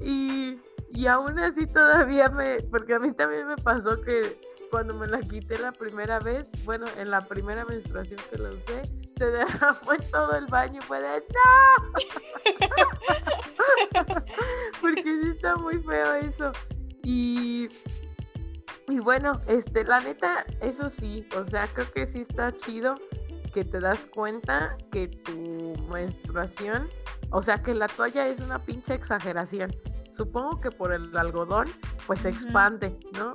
[0.00, 0.60] y,
[0.90, 4.20] y aún así todavía me, porque a mí también me pasó que
[4.70, 8.82] cuando me la quité la primera vez, bueno, en la primera menstruación que la usé,
[9.16, 11.92] se derramó en todo el baño fue de ¡No!
[14.80, 16.52] porque sí está muy feo eso.
[17.02, 17.68] Y,
[18.88, 22.94] y bueno, este, la neta, eso sí, o sea, creo que sí está chido
[23.52, 26.88] que te das cuenta que tu menstruación,
[27.30, 29.70] o sea, que la toalla es una pinche exageración.
[30.12, 31.68] Supongo que por el algodón,
[32.06, 33.32] pues se expande, ¿no?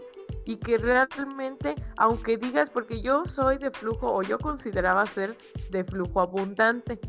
[0.50, 5.38] Y que realmente, aunque digas, porque yo soy de flujo, o yo consideraba ser
[5.70, 7.00] de flujo abundante,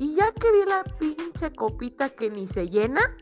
[0.00, 3.16] y ya que vi la pinche copita que ni se llena,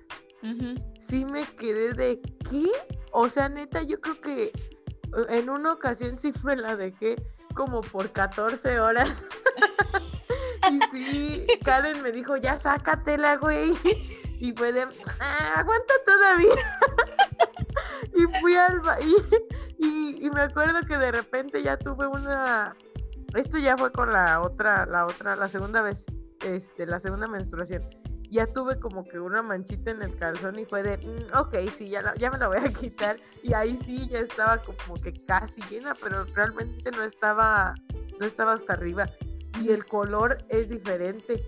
[1.11, 2.71] sí me quedé de ¿qué?
[3.13, 4.53] O sea, neta, yo creo que eh,
[5.29, 7.17] en una ocasión sí me la dejé
[7.55, 9.27] como por 14 horas.
[10.73, 13.77] y sí, Karen me dijo, ya sácatela, güey.
[14.41, 14.87] Y fue de,
[15.21, 16.55] ah, aguanta todavía.
[18.15, 18.81] Y fui al
[19.79, 22.77] y, y, me acuerdo que de repente ya tuve una
[23.35, 26.07] esto ya fue con la otra, la otra, la segunda vez,
[26.43, 27.83] este, la segunda menstruación
[28.31, 31.89] ya tuve como que una manchita en el calzón y fue de, mm, ok, sí,
[31.89, 33.17] ya, ya me la voy a quitar.
[33.43, 37.75] Y ahí sí ya estaba como que casi llena, pero realmente no estaba,
[38.19, 39.07] no estaba hasta arriba.
[39.61, 41.43] Y el color es diferente.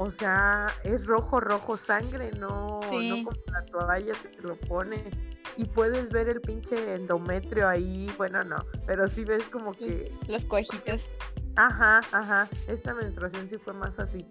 [0.00, 5.10] O sea, es rojo, rojo sangre, no, no como la toalla te lo pone.
[5.56, 10.12] Y puedes ver el pinche endometrio ahí, bueno, no, pero sí ves como que...
[10.28, 11.10] Los cojitos.
[11.56, 14.24] Ajá, ajá, esta menstruación sí fue más así.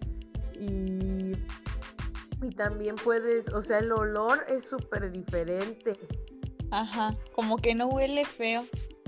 [0.54, 1.34] Y
[2.42, 5.98] y también puedes, o sea, el olor es súper diferente.
[6.72, 8.64] Ajá, como que no huele feo.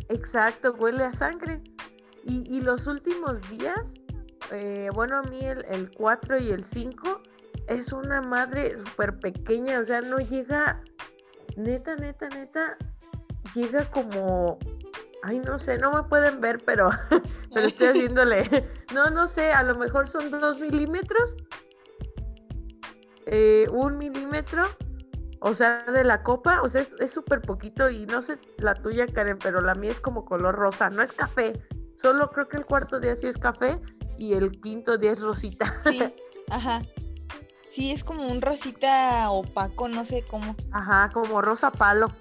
[0.10, 1.62] Exacto, huele a sangre.
[2.26, 3.94] Y, los últimos días,
[4.52, 7.22] eh, bueno, a mí el, el 4 y el 5
[7.68, 10.82] es una madre súper pequeña, o sea, no llega,
[11.56, 12.78] neta, neta, neta,
[13.54, 14.58] llega como,
[15.24, 16.90] ay, no sé, no me pueden ver, pero,
[17.54, 21.36] pero estoy haciéndole, no, no sé, a lo mejor son dos milímetros
[23.32, 24.64] eh, un milímetro,
[25.42, 29.06] o sea, de la copa, o sea, es súper poquito y no sé la tuya,
[29.06, 31.54] Karen, pero la mía es como color rosa, no es café,
[32.02, 33.80] solo creo que el cuarto día sí es café
[34.20, 35.82] y el quinto día es rosita.
[35.90, 36.04] Sí,
[36.50, 36.84] ajá.
[37.70, 40.56] Sí, es como un rosita opaco, no sé cómo.
[40.72, 42.12] Ajá, como rosa palo.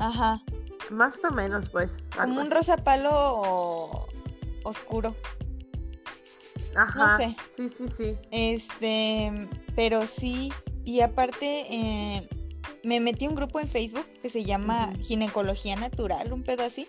[0.00, 0.42] Ajá.
[0.90, 1.92] Más o menos, pues.
[2.16, 4.06] Como un rosa palo
[4.64, 5.14] oscuro.
[6.74, 6.98] Ajá.
[6.98, 7.36] No sé.
[7.56, 8.18] Sí, sí, sí.
[8.32, 10.52] Este, pero sí,
[10.84, 12.28] y aparte eh,
[12.82, 16.88] me metí un grupo en Facebook que se llama Ginecología Natural, un pedo así.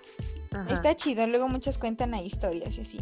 [0.69, 3.01] Está chido, luego muchas cuentan ahí historias y así.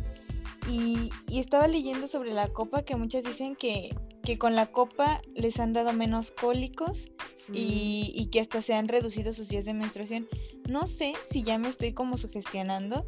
[0.68, 5.22] Y, y, estaba leyendo sobre la copa que muchas dicen que, que con la copa
[5.36, 7.12] les han dado menos cólicos
[7.54, 10.28] y, y, que hasta se han reducido sus días de menstruación.
[10.70, 13.06] No sé si ya me estoy como sugestionando,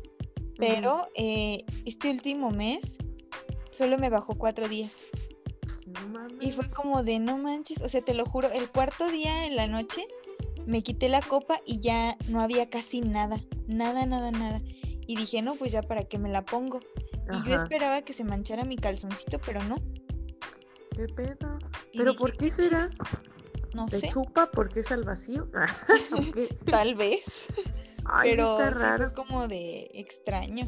[0.57, 2.97] pero eh, este último mes
[3.71, 4.97] solo me bajó cuatro días.
[6.41, 9.55] Y fue como de no manches, o sea, te lo juro, el cuarto día en
[9.55, 10.05] la noche
[10.65, 14.61] me quité la copa y ya no había casi nada, nada, nada, nada.
[15.07, 16.79] Y dije, no, pues ya para qué me la pongo.
[17.31, 19.75] Y yo esperaba que se manchara mi calzoncito, pero no.
[20.95, 21.57] ¿Qué pedo?
[21.95, 22.89] ¿Pero por qué será?
[23.73, 24.09] No ¿Te sé.
[24.09, 25.47] chupa porque es al vacío?
[26.71, 27.47] Tal vez.
[28.05, 29.03] Ay, pero está sí raro.
[29.05, 30.65] fue como de extraño.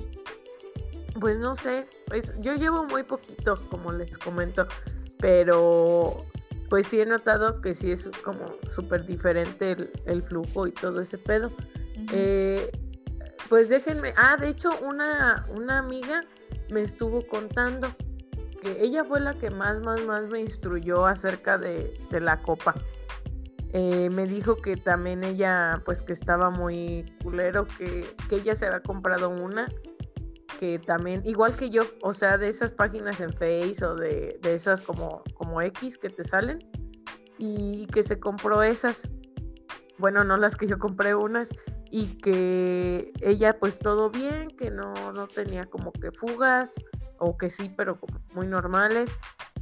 [1.20, 4.68] Pues no sé, pues yo llevo muy poquito, como les comento,
[5.20, 6.26] pero
[6.70, 11.02] pues sí he notado que sí es como súper diferente el, el flujo y todo
[11.02, 11.52] ese pedo.
[12.12, 12.70] Eh,
[13.50, 16.24] pues déjenme, ah, de hecho una, una amiga
[16.70, 17.88] me estuvo contando
[18.62, 22.76] que ella fue la que más, más, más me instruyó acerca de, de la copa.
[23.74, 28.66] Eh, me dijo que también ella, pues que estaba muy culero, que, que ella se
[28.66, 29.68] había comprado una,
[30.60, 34.56] que también, igual que yo, o sea, de esas páginas en Face o de, de
[34.56, 36.60] esas como, como X que te salen,
[37.38, 39.02] y que se compró esas,
[40.00, 41.50] bueno, no las que yo compré unas,
[41.92, 46.74] y que ella pues todo bien, que no, no tenía como que fugas,
[47.20, 49.10] o que sí, pero como muy normales,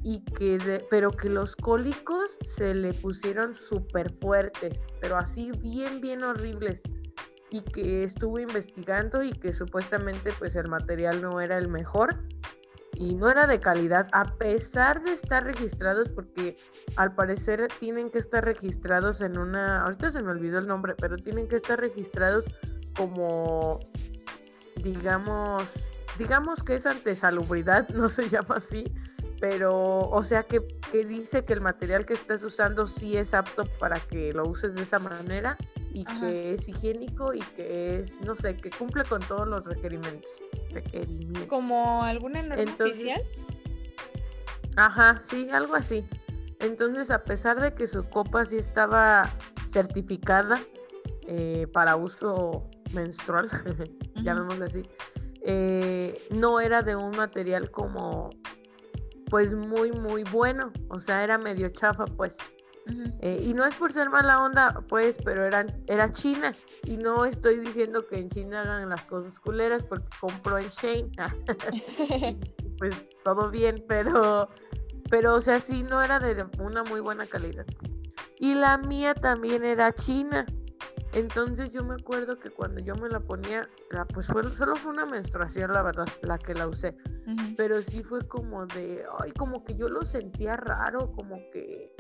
[0.04, 6.02] y que de- pero que los cólicos se le pusieron súper fuertes, pero así bien,
[6.02, 6.82] bien horribles,
[7.50, 12.18] y que estuvo investigando y que supuestamente pues el material no era el mejor
[12.96, 16.58] y no era de calidad, a pesar de estar registrados, porque
[16.96, 21.18] al parecer tienen que estar registrados en una, ahorita se me olvidó el nombre, pero
[21.18, 22.46] tienen que estar registrados
[22.98, 23.80] como,
[24.84, 25.64] digamos,
[26.18, 28.86] digamos que es ante salubridad, no se llama así,
[29.42, 33.66] pero, o sea, que, que dice que el material que estás usando sí es apto
[33.80, 35.58] para que lo uses de esa manera
[35.96, 36.20] y Ajá.
[36.20, 40.30] que es higiénico y que es, no sé, que cumple con todos los requerimientos.
[40.72, 41.46] requerimientos.
[41.46, 43.24] Como alguna norma Entonces, oficial.
[44.76, 46.06] Ajá, sí, algo así.
[46.60, 49.34] Entonces, a pesar de que su copa sí estaba
[49.70, 50.60] certificada
[51.28, 53.50] eh, para uso menstrual,
[54.22, 54.84] llamémosle así,
[55.44, 58.32] eh, no era de un material como,
[59.30, 60.74] pues muy, muy bueno.
[60.90, 62.36] O sea, era medio chafa, pues.
[63.22, 66.54] Eh, y no es por ser mala onda, pues, pero era, era China.
[66.84, 71.10] Y no estoy diciendo que en China hagan las cosas culeras porque compro en Shane.
[72.80, 74.50] pues todo bien, pero,
[75.10, 77.66] pero, o sea, sí no era de una muy buena calidad.
[78.40, 80.46] Y la mía también era china.
[81.14, 84.92] Entonces yo me acuerdo que cuando yo me la ponía, la- pues fue, solo fue
[84.92, 86.96] una menstruación, la verdad, la que la usé.
[87.56, 91.92] Pero sí fue como de, ay, como que yo lo sentía raro, como que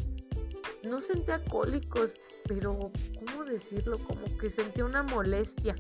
[0.85, 2.11] no sentía cólicos,
[2.47, 3.97] pero, ¿cómo decirlo?
[3.99, 5.75] Como que sentía una molestia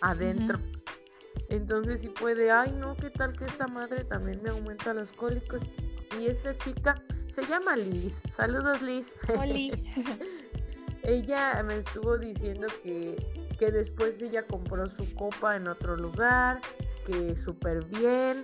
[0.00, 0.58] adentro.
[1.48, 5.12] Entonces sí fue de, ay, no, ¿qué tal que esta madre también me aumenta los
[5.12, 5.62] cólicos?
[6.18, 6.94] Y esta chica
[7.34, 8.20] se llama Liz.
[8.34, 9.06] Saludos, Liz.
[9.38, 9.72] Oli.
[11.02, 13.16] ella me estuvo diciendo que,
[13.58, 16.60] que después ella compró su copa en otro lugar,
[17.06, 18.42] que súper bien,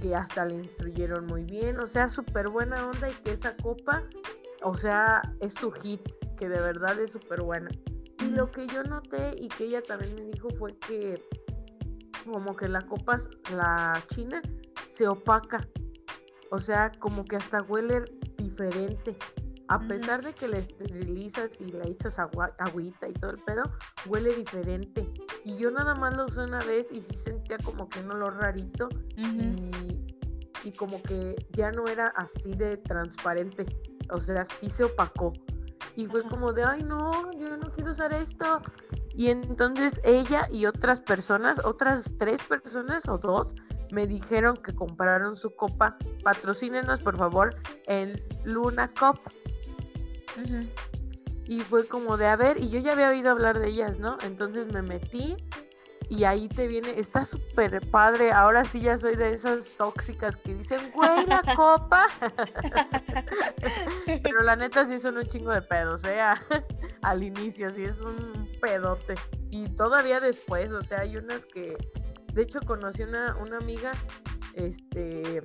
[0.00, 4.02] que hasta le instruyeron muy bien, o sea, súper buena onda y que esa copa,
[4.64, 6.00] o sea, es su hit,
[6.38, 7.70] que de verdad es súper buena.
[8.20, 11.22] Y lo que yo noté y que ella también me dijo fue que
[12.24, 13.20] como que la copa,
[13.54, 14.40] la china,
[14.88, 15.60] se opaca.
[16.50, 18.04] O sea, como que hasta huele
[18.38, 19.16] diferente.
[19.68, 23.62] A pesar de que la esterilizas y le echas agua, agüita y todo el pedo,
[24.06, 25.06] huele diferente.
[25.44, 28.36] Y yo nada más lo usé una vez y sí sentía como que un olor
[28.36, 28.88] rarito
[30.64, 33.66] y como que ya no era así de transparente.
[34.10, 35.32] O sea, sí se opacó.
[35.96, 38.60] Y fue como de, ay no, yo no quiero usar esto.
[39.14, 43.54] Y entonces ella y otras personas, otras tres personas o dos,
[43.92, 45.96] me dijeron que compraron su copa.
[46.24, 47.54] Patrocínenos, por favor,
[47.86, 49.20] en Luna Cup.
[51.44, 54.16] Y fue como de, a ver, y yo ya había oído hablar de ellas, ¿no?
[54.24, 55.36] Entonces me metí
[56.08, 58.32] y ahí te viene, está súper padre.
[58.32, 62.08] Ahora sí ya soy de esas tóxicas que dicen, güey, la copa.
[64.22, 66.20] Pero la neta sí son un chingo de pedos, ¿eh?
[67.02, 69.14] Al inicio, sí es un pedote.
[69.50, 71.76] Y todavía después, o sea, hay unas que,
[72.32, 73.92] de hecho, conocí una, una amiga,
[74.54, 75.42] este,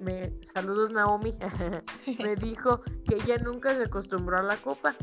[0.00, 1.32] me, saludos Naomi,
[2.22, 4.94] me dijo que ella nunca se acostumbró a la copa.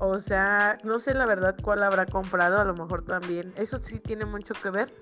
[0.00, 3.52] O sea, no sé la verdad cuál habrá comprado, a lo mejor también.
[3.56, 4.94] Eso sí tiene mucho que ver,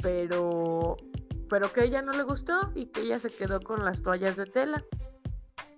[0.00, 0.96] pero
[1.48, 4.46] pero que ella no le gustó y que ella se quedó con las toallas de
[4.46, 4.84] tela.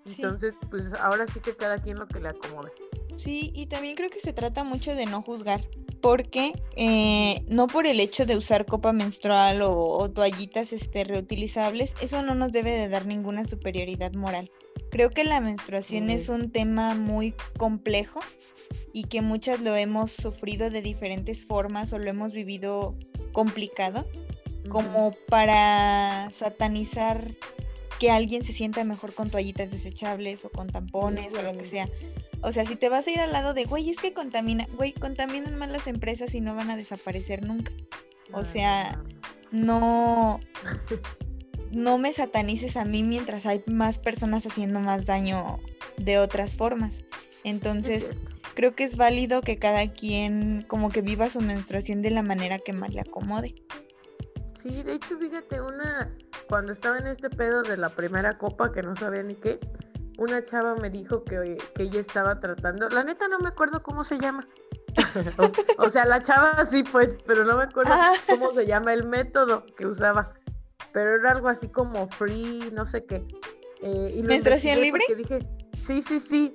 [0.04, 0.16] Sí.
[0.22, 2.72] Entonces, pues ahora sí que cada quien lo que le acomode.
[3.16, 5.62] Sí, y también creo que se trata mucho de no juzgar,
[6.00, 11.94] porque eh, no por el hecho de usar copa menstrual o, o toallitas este, reutilizables,
[12.00, 14.50] eso no nos debe de dar ninguna superioridad moral.
[14.90, 18.20] Creo que la menstruación es un tema muy complejo
[18.92, 22.96] y que muchas lo hemos sufrido de diferentes formas o lo hemos vivido
[23.32, 24.08] complicado,
[24.68, 27.36] como para satanizar
[27.98, 31.88] que alguien se sienta mejor con toallitas desechables o con tampones o lo que sea.
[32.42, 34.92] O sea, si te vas a ir al lado de, güey, es que contamina, güey,
[34.92, 37.72] contaminan más las empresas y no van a desaparecer nunca.
[38.32, 39.02] O sea,
[39.50, 40.38] no,
[41.72, 45.58] no me satanices a mí mientras hay más personas haciendo más daño
[45.96, 47.02] de otras formas.
[47.42, 48.10] Entonces,
[48.58, 52.58] creo que es válido que cada quien como que viva su menstruación de la manera
[52.58, 53.54] que más le acomode.
[54.60, 56.12] Sí, de hecho, fíjate, una,
[56.48, 59.60] cuando estaba en este pedo de la primera copa que no sabía ni qué,
[60.18, 64.02] una chava me dijo que, que ella estaba tratando, la neta no me acuerdo cómo
[64.02, 64.48] se llama.
[65.78, 68.14] o, sea, la chava sí, pues, pero no me acuerdo ah.
[68.28, 70.34] cómo se llama el método que usaba.
[70.92, 73.24] Pero era algo así como free, no sé qué.
[73.82, 75.04] Eh, y ¿Menstruación libre?
[75.16, 75.46] dije,
[75.86, 76.52] sí, sí, sí,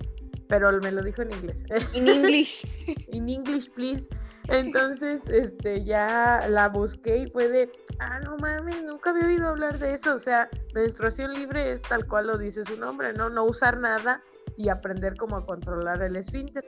[0.54, 1.64] pero me lo dijo en inglés.
[1.96, 2.68] En English.
[3.08, 4.08] En English, please.
[4.50, 9.80] Entonces, este, ya la busqué y fue de, ah, no mames, nunca había oído hablar
[9.80, 10.14] de eso.
[10.14, 13.30] O sea, menstruación libre es tal cual lo dice su nombre, ¿no?
[13.30, 14.22] No usar nada
[14.56, 16.64] y aprender cómo a controlar el esfínter.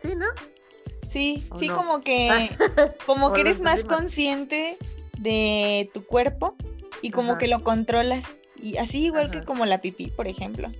[0.00, 0.26] ¿Sí, no?
[1.08, 2.28] Sí, sí, como que,
[3.06, 4.78] como que eres más consciente
[5.18, 6.54] de tu cuerpo
[7.02, 8.36] y como que lo controlas.
[8.54, 10.70] Y así igual que como la pipí, por ejemplo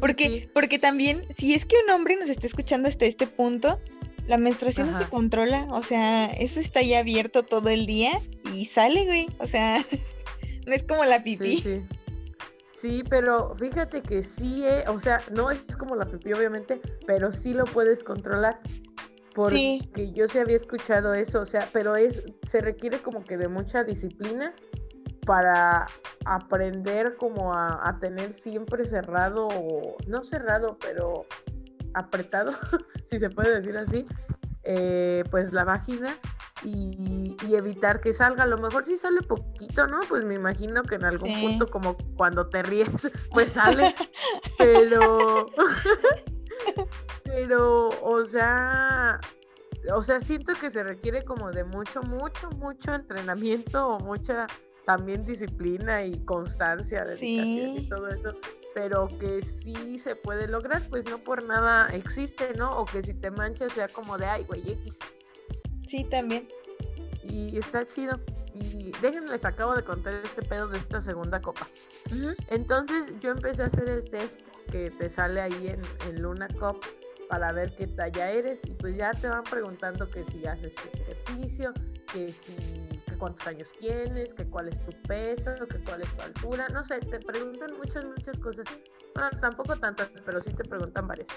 [0.00, 3.80] porque, porque también, si es que un hombre nos está escuchando hasta este punto,
[4.26, 8.12] la menstruación no se controla, o sea, eso está ya abierto todo el día
[8.54, 9.76] y sale, güey, o sea,
[10.66, 11.58] no es como la pipí.
[11.58, 11.82] Sí,
[12.80, 13.04] sí.
[13.08, 17.52] pero fíjate que sí, eh, o sea, no es como la pipí, obviamente, pero sí
[17.52, 18.60] lo puedes controlar.
[19.34, 23.48] Porque yo sí había escuchado eso, o sea, pero es, se requiere como que de
[23.48, 24.54] mucha disciplina
[25.26, 25.86] para
[26.24, 29.48] aprender como a, tener siempre cerrado,
[30.06, 31.26] no cerrado, pero
[31.94, 32.52] apretado,
[33.06, 34.06] si se puede decir así,
[34.64, 36.16] eh, pues la vagina
[36.62, 38.44] y, evitar que salga.
[38.44, 40.00] A lo mejor si sale poquito, ¿no?
[40.08, 42.88] Pues me imagino que en algún punto, como cuando te ríes,
[43.32, 43.94] pues sale.
[44.58, 45.50] pero,
[47.24, 49.20] pero, o sea,
[49.94, 54.46] o sea, siento que se requiere como de mucho, mucho, mucho entrenamiento o mucha
[54.84, 58.34] también disciplina y constancia, dedicación y todo eso,
[58.74, 62.70] pero que sí se puede lograr, pues no por nada existe, ¿no?
[62.78, 64.98] O que si te manchas sea como de, ay, güey, X.
[65.86, 66.48] Sí, también.
[67.22, 68.20] Y está chido.
[68.54, 71.66] Y déjenles, acabo de contar este pedo de esta segunda copa.
[72.48, 76.80] Entonces yo empecé a hacer el test que te sale ahí en, en Luna Cup
[77.28, 81.72] para ver qué talla eres y pues ya te van preguntando que si haces ejercicio,
[82.12, 86.68] que si cuántos años tienes, que cuál es tu peso, que cuál es tu altura,
[86.68, 88.66] no sé, te preguntan muchas, muchas cosas.
[89.14, 91.28] Bueno, tampoco tantas, pero sí te preguntan varias.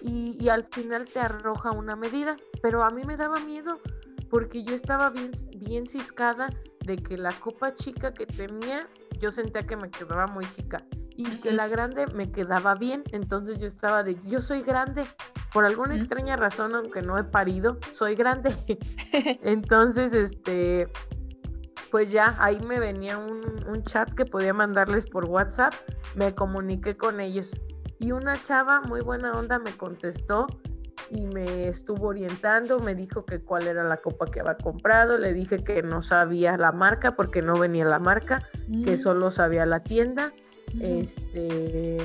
[0.00, 3.80] Y, y, al final te arroja una medida, pero a mí me daba miedo
[4.30, 6.50] porque yo estaba bien, bien ciscada
[6.84, 8.88] de que la copa chica que tenía,
[9.18, 10.84] yo sentía que me quedaba muy chica
[11.16, 15.04] y que la grande me quedaba bien, entonces yo estaba de, yo soy grande,
[15.52, 18.54] por alguna extraña razón, aunque no he parido, soy grande.
[19.42, 20.88] entonces, este,
[21.90, 23.46] pues ya ahí me venía un,
[23.84, 25.72] chat que podía mandarles por WhatsApp,
[26.14, 27.50] me comuniqué con ellos
[28.00, 30.46] y una chava muy buena onda me contestó
[31.10, 35.32] y me estuvo orientando, me dijo que cuál era la copa que había comprado, le
[35.32, 38.42] dije que no sabía la marca porque no venía la marca,
[38.84, 38.98] que mm.
[38.98, 40.32] solo sabía la tienda,
[40.80, 41.98] este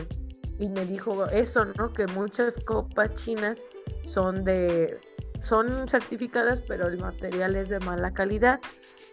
[0.59, 1.91] y me dijo eso, ¿no?
[1.91, 3.57] Que muchas copas chinas
[4.05, 4.99] son de
[5.43, 8.59] son certificadas, pero el material es de mala calidad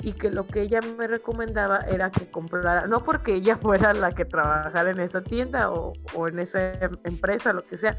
[0.01, 4.13] y que lo que ella me recomendaba era que comprara, no porque ella fuera la
[4.13, 5.93] que trabajara en esa tienda o,
[6.29, 6.73] en esa
[7.05, 7.99] empresa, lo que sea,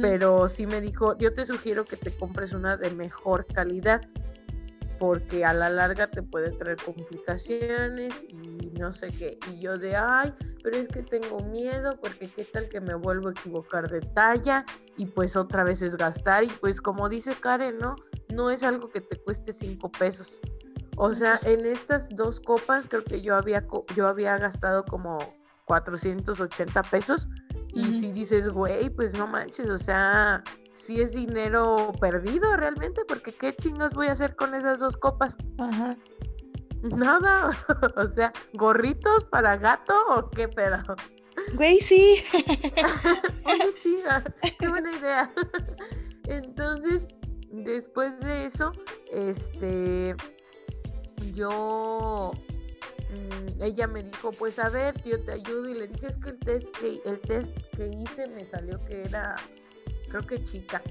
[0.00, 4.00] pero sí me dijo, yo te sugiero que te compres una de mejor calidad
[4.98, 9.38] porque a la larga te puede traer complicaciones y no sé qué.
[9.52, 13.28] Y yo de, ay, pero es que tengo miedo porque qué tal que me vuelvo
[13.28, 14.64] a equivocar de talla
[14.96, 17.94] y pues otra vez es gastar y pues como dice Karen, ¿no?
[18.34, 20.40] No es algo que te cueste cinco pesos.
[21.00, 23.64] O sea, en estas dos copas creo que yo había,
[23.94, 25.18] yo había gastado como
[25.66, 27.28] 480 pesos.
[27.72, 30.42] Y si dices, güey, pues no manches, o sea,
[30.74, 35.36] si es dinero perdido realmente, porque qué chingos voy a hacer con esas dos copas.
[35.58, 35.96] Ajá.
[36.82, 37.50] Nada,
[37.96, 40.82] o sea, gorritos para gato o qué pedo.
[41.54, 42.24] Güey, sí.
[43.82, 44.24] sí, ah,
[44.58, 45.32] qué buena idea.
[46.24, 47.06] Entonces,
[47.52, 48.72] después de eso,
[49.12, 50.16] este,
[51.34, 52.32] yo
[53.10, 56.30] mm, ella me dijo, pues a ver, yo te ayudo y le dije, es que
[56.30, 59.36] el test que, el test que hice me salió que era,
[60.08, 60.82] creo que chica.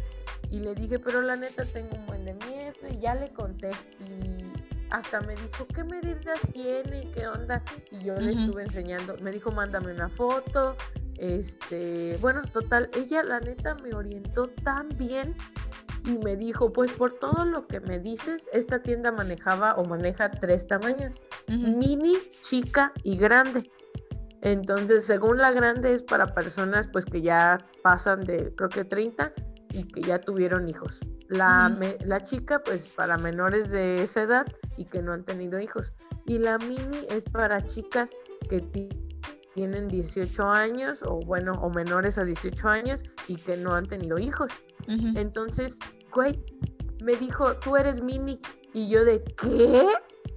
[0.50, 3.72] Y le dije, pero la neta tengo un buen de miedo y ya le conté.
[4.00, 4.38] Y
[4.90, 7.62] hasta me dijo, ¿qué medidas tiene y qué onda?
[7.92, 10.78] Y yo le estuve enseñando, me dijo, mándame una foto.
[11.18, 15.36] Este, bueno, total, ella la neta me orientó tan bien
[16.06, 20.32] y me dijo, pues por todo lo que me dices, esta tienda manejaba o maneja
[20.32, 21.16] tres tamaños,
[21.48, 22.14] mini,
[22.44, 23.70] chica y grande.
[24.42, 29.34] Entonces, según la grande es para personas pues que ya pasan de creo que 30
[29.74, 31.00] y que ya tuvieron hijos.
[31.28, 31.76] La,
[32.06, 34.46] la chica pues para menores de esa edad
[34.78, 35.92] y que no han tenido hijos.
[36.26, 38.12] Y la mini es para chicas
[38.50, 39.07] que tienen
[39.66, 44.52] 18 años o bueno, o menores a 18 años y que no han tenido hijos.
[44.88, 45.78] Entonces,
[46.14, 46.40] güey,
[47.02, 48.40] me dijo, tú eres mini.
[48.74, 49.88] Y yo de, ¿qué?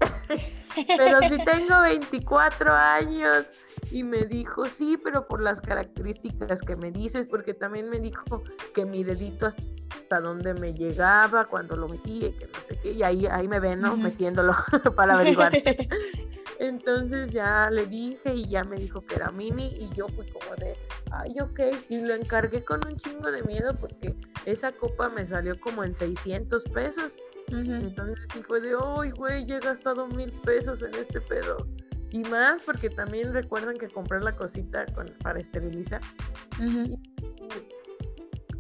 [0.97, 3.47] pero si tengo 24 años.
[3.91, 8.43] Y me dijo, sí, pero por las características que me dices, porque también me dijo
[8.75, 12.93] que mi dedito hasta donde me llegaba cuando lo metí, y que no sé qué,
[12.93, 13.97] y ahí, ahí me ven, ¿no?
[13.97, 14.55] Metiéndolo
[14.97, 15.53] para averiguar.
[16.61, 20.55] Entonces ya le dije y ya me dijo que era mini y yo fui como
[20.57, 20.77] de,
[21.11, 21.61] ay, ok.
[21.89, 24.15] Y lo encargué con un chingo de miedo porque
[24.45, 27.17] esa copa me salió como en 600 pesos.
[27.49, 31.67] Entonces sí fue de, ay, güey, ya he gastado mil pesos en este pedo.
[32.11, 34.85] Y más porque también recuerdan que compré la cosita
[35.23, 36.03] para esterilizar.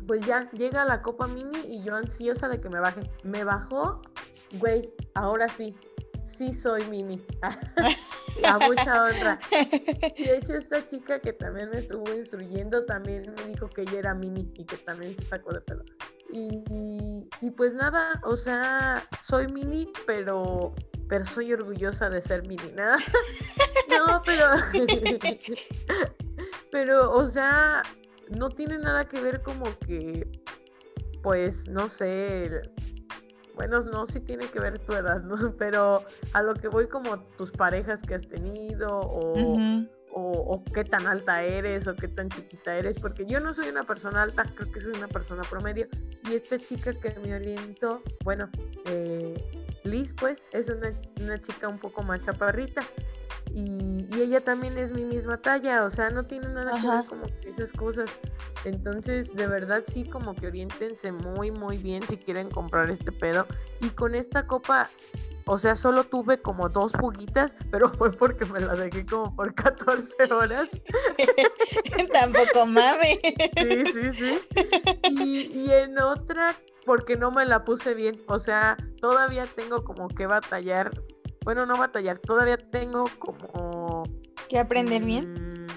[0.06, 3.02] pues ya llega la copa mini y yo ansiosa de que me baje.
[3.24, 4.00] Me bajó,
[4.58, 5.76] güey, ahora sí,
[6.40, 7.22] sí soy mini.
[8.44, 9.38] a mucha honra.
[10.16, 13.98] Y de hecho esta chica que también me estuvo instruyendo también me dijo que ella
[13.98, 15.84] era mini y que también se sacó de pelo.
[16.32, 20.74] Y, y pues nada, o sea, soy mini, pero
[21.10, 22.96] pero soy orgullosa de ser mini, nada.
[23.90, 24.46] no, pero
[26.72, 27.82] pero o sea,
[28.30, 30.26] no tiene nada que ver como que
[31.22, 32.62] pues no sé,
[33.60, 35.54] bueno, no, sí tiene que ver tu edad, ¿no?
[35.58, 39.34] Pero a lo que voy como tus parejas que has tenido o,
[40.12, 43.84] o, qué tan alta eres o qué tan chiquita eres, porque yo no soy una
[43.84, 45.88] persona alta, creo que soy una persona promedio.
[46.24, 48.48] Y esta chica que me orientó, bueno,
[48.86, 49.34] eh,
[49.84, 52.80] Liz pues es una, una chica un poco más chaparrita.
[53.54, 57.22] Y, ella también es mi misma talla, o sea, no tiene nada que ver como
[57.40, 58.10] que esas cosas.
[58.64, 63.46] Entonces, de verdad sí, como que orientense muy, muy bien si quieren comprar este pedo.
[63.80, 64.88] Y con esta copa,
[65.46, 69.54] o sea, solo tuve como dos juguitas, pero fue porque me la dejé como por
[69.54, 70.68] 14 horas.
[72.12, 73.20] Tampoco mame.
[73.56, 74.38] sí, sí, sí.
[75.10, 76.54] Y, y en otra,
[76.84, 78.20] porque no me la puse bien.
[78.26, 80.90] O sea, todavía tengo como que batallar
[81.44, 84.04] bueno, no batallar, todavía tengo como...
[84.48, 85.64] ¿Que aprender bien?
[85.64, 85.68] Mm,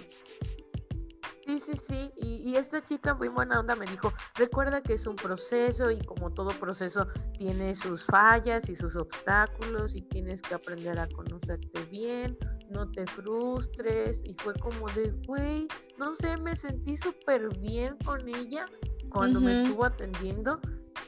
[1.45, 5.15] sí, sí, sí, y, esta chica muy buena onda me dijo, recuerda que es un
[5.15, 7.07] proceso y como todo proceso
[7.37, 12.37] tiene sus fallas y sus obstáculos y tienes que aprender a conocerte bien,
[12.69, 15.67] no te frustres y fue como de, güey,
[15.97, 18.65] no sé, me sentí súper bien con ella
[19.09, 20.59] cuando me estuvo atendiendo,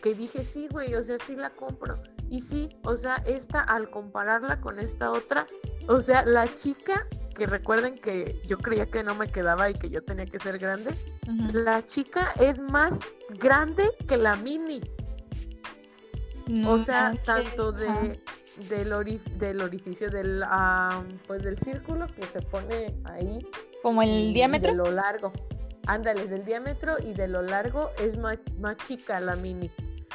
[0.02, 1.99] que dije, sí, güey, o sea, sí la compro.
[2.30, 5.45] Y sí, o sea, esta al compararla con esta otra,
[5.88, 9.89] o sea, la chica, que recuerden que yo creía que no me quedaba y que
[9.89, 10.95] yo tenía que ser grande,
[11.53, 12.99] la chica es más
[13.39, 14.81] grande que la mini.
[16.65, 18.19] o sea, tanto de,
[18.69, 20.43] del, del orificio del,
[21.27, 23.45] pues del círculo que se pone ahí.
[23.84, 24.72] Como el diámetro.
[24.72, 25.31] De lo largo.
[25.85, 29.69] Ándale, del diámetro y de lo largo es más, más chica la mini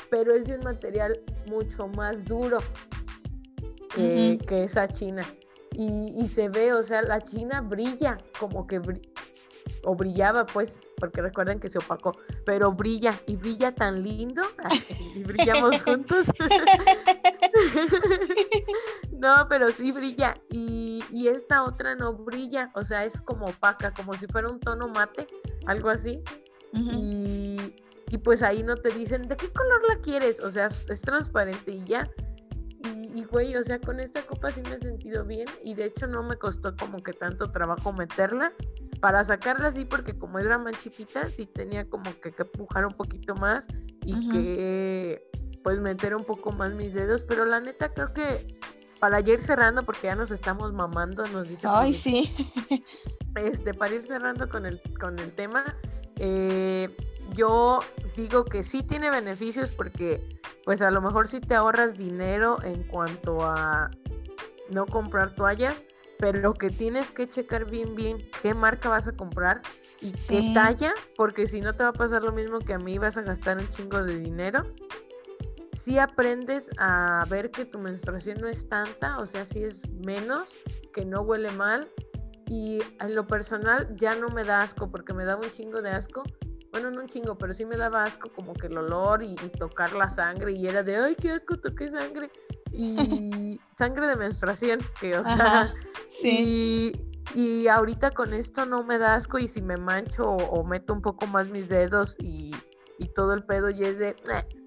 [0.08, 2.58] pero es de un material mucho más duro
[3.94, 5.22] que, esa china.
[5.72, 8.80] Y, se ve, o sea, la china brilla, como que
[9.84, 14.42] o brillaba, pues, porque recuerden que se opacó, pero brilla y brilla tan lindo
[15.14, 16.26] y brillamos juntos.
[19.12, 23.92] no, pero sí brilla y, y, esta otra no brilla, o sea, es como opaca,
[23.92, 25.26] como si fuera un tono mate,
[25.66, 26.22] algo así.
[26.72, 27.74] Y
[28.10, 31.70] y pues ahí no te dicen de qué color la quieres, o sea, es transparente
[31.70, 32.10] y ya.
[33.14, 36.06] Y, güey, o sea, con esta copa sí me he sentido bien y de hecho
[36.06, 38.52] no me costó como que tanto trabajo meterla.
[39.00, 42.92] Para sacarla así, porque como era más chiquita, sí tenía como que, que pujar un
[42.92, 43.66] poquito más
[44.04, 45.30] y que
[45.62, 48.58] pues meter un poco más mis dedos, pero la neta creo que
[48.98, 51.66] para ir cerrando, porque ya nos estamos mamando, nos dice.
[51.68, 52.30] Ay, sí.
[53.36, 55.76] Este, para ir cerrando con el, con el tema,
[56.16, 56.90] eh,
[57.34, 57.80] yo
[58.16, 62.82] digo que sí tiene beneficios porque pues a lo mejor sí te ahorras dinero en
[62.84, 63.90] cuanto a
[64.70, 65.84] no comprar toallas
[66.20, 69.62] pero que tienes que checar bien, bien qué marca vas a comprar
[70.02, 72.98] y qué talla, porque si no te va a pasar lo mismo que a mí,
[72.98, 74.62] vas a gastar un chingo de dinero.
[75.72, 80.52] Si aprendes a ver que tu menstruación no es tanta, o sea, si es menos,
[80.92, 81.88] que no huele mal.
[82.46, 85.90] Y en lo personal ya no me da asco, porque me daba un chingo de
[85.90, 86.22] asco.
[86.72, 89.48] Bueno, no un chingo, pero sí me daba asco como que el olor y, y
[89.58, 90.52] tocar la sangre.
[90.52, 92.30] Y era de, ay, qué asco, toqué sangre
[92.72, 95.74] y sangre de menstruación, que o sea,
[96.08, 96.92] sí.
[97.34, 101.02] y, ahorita con esto no me da asco y si me mancho o, meto un
[101.02, 102.52] poco más mis dedos y,
[103.14, 104.14] todo el pedo y es de,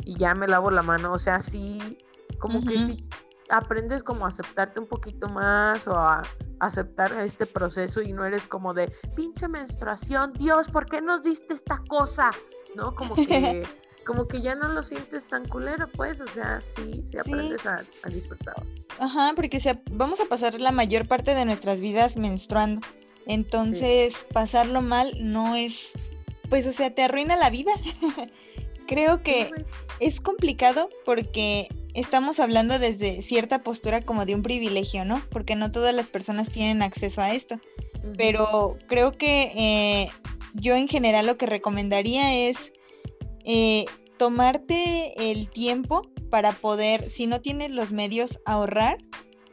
[0.04, 1.98] y ya me lavo la mano, o sea, sí,
[2.40, 3.08] como que sí
[3.50, 6.24] aprendes como a aceptarte un poquito más o a
[6.60, 11.54] aceptar este proceso y no eres como de pinche menstruación, Dios, ¿por qué nos diste
[11.54, 12.30] esta cosa?
[12.76, 12.96] ¿No?
[12.96, 13.64] Como que
[14.06, 17.84] como que ya no lo sientes tan culero, pues, o sea, sí, sí aprendes A,
[18.10, 18.56] disfrutar.
[19.00, 22.82] Ajá, porque o sea, vamos a pasar la mayor parte de nuestras vidas menstruando.
[23.26, 25.92] Entonces, pasarlo mal no es,
[26.50, 27.72] pues, o sea, te arruina la vida.
[28.88, 29.50] Creo que
[30.02, 35.22] es complicado porque estamos hablando desde cierta postura como de un privilegio, ¿no?
[35.30, 37.60] Porque no todas las personas tienen acceso a esto.
[38.18, 40.10] Pero creo que eh,
[40.54, 42.74] yo en general lo que recomendaría es
[43.46, 43.86] eh,
[44.18, 48.98] tomarte el tiempo para poder, si no tienes los medios, ahorrar,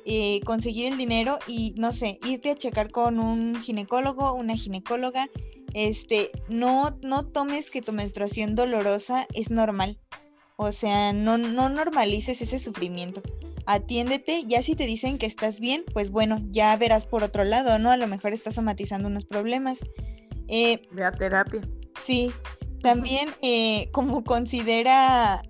[0.04, 5.28] eh, conseguir el dinero y, no sé, irte a checar con un ginecólogo, una ginecóloga.
[5.74, 9.98] Este, no, no tomes que tu menstruación dolorosa es normal.
[10.62, 13.23] O sea, no, no normalices ese sufrimiento.
[13.65, 17.78] Atiéndete, ya si te dicen que estás bien, pues bueno, ya verás por otro lado,
[17.78, 17.91] ¿no?
[17.91, 19.81] A lo mejor estás somatizando unos problemas.
[20.49, 20.82] Eh,
[21.19, 21.62] terapia.
[21.99, 22.31] Sí,
[22.82, 25.43] también eh, como considera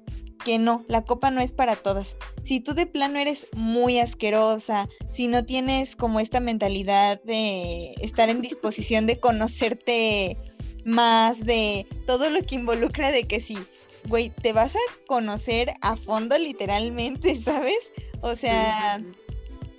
[0.44, 2.16] que no, la copa no es para todas.
[2.44, 8.28] Si tú de plano eres muy asquerosa, si no tienes como esta mentalidad de estar
[8.28, 10.36] en disposición de conocerte
[10.84, 13.58] más, de todo lo que involucra de que si,
[14.08, 17.92] güey, te vas a conocer a fondo literalmente, ¿sabes?
[18.22, 19.02] O sea,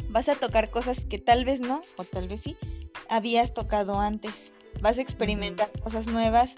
[0.09, 2.57] vas a tocar cosas que tal vez no, o tal vez sí,
[3.09, 4.53] habías tocado antes.
[4.81, 6.55] Vas a experimentar cosas nuevas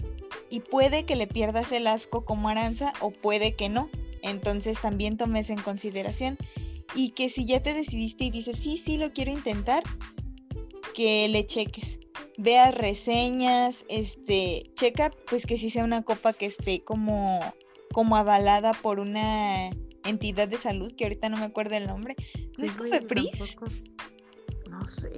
[0.50, 3.90] y puede que le pierdas el asco como aranza o puede que no.
[4.22, 6.38] Entonces también tomes en consideración
[6.96, 9.84] y que si ya te decidiste y dices, sí, sí, lo quiero intentar,
[10.94, 12.00] que le cheques.
[12.38, 17.40] Veas reseñas, este, checa pues que si sea una copa que esté como,
[17.92, 19.70] como avalada por una
[20.06, 22.16] entidad de salud, que ahorita no me acuerdo el nombre.
[22.58, 23.58] ¿No es Cofepris?
[24.70, 25.12] No sé.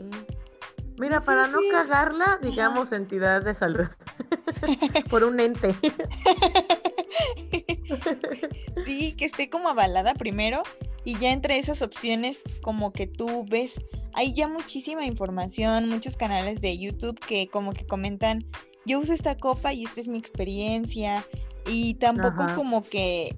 [0.98, 3.88] Mira, para no cagarla, digamos entidad de salud.
[5.10, 5.76] Por un ente.
[8.86, 10.62] sí, que esté como avalada primero
[11.04, 13.82] y ya entre esas opciones como que tú ves,
[14.16, 18.46] hay ya muchísima información, muchos canales de YouTube que como que comentan,
[18.86, 21.26] yo uso esta copa y esta es mi experiencia
[21.68, 23.38] y tampoco como que,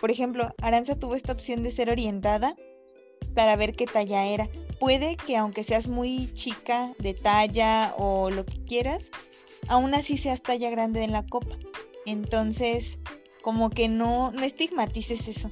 [0.00, 2.54] por ejemplo, Aranza tuvo esta opción de ser orientada
[3.34, 4.48] para ver qué talla era.
[4.80, 9.10] Puede que aunque seas muy chica de talla o lo que quieras,
[9.68, 11.56] aún así seas talla grande en la copa.
[12.04, 13.00] Entonces,
[13.42, 15.50] como que no, no estigmatices eso.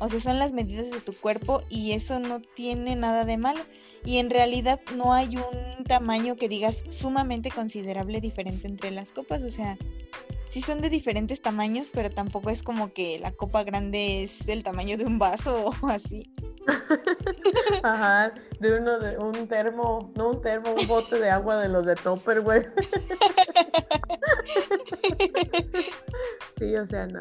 [0.00, 3.60] O sea, son las medidas de tu cuerpo y eso no tiene nada de malo.
[4.04, 9.42] Y en realidad no hay un tamaño que digas sumamente considerable diferente entre las copas.
[9.42, 9.76] O sea,
[10.48, 14.64] sí son de diferentes tamaños, pero tampoco es como que la copa grande es el
[14.64, 16.32] tamaño de un vaso o así.
[17.82, 21.86] Ajá, de uno de un termo, no un termo, un bote de agua de los
[21.86, 22.62] de Topper, güey.
[26.58, 27.20] sí, o sea, no.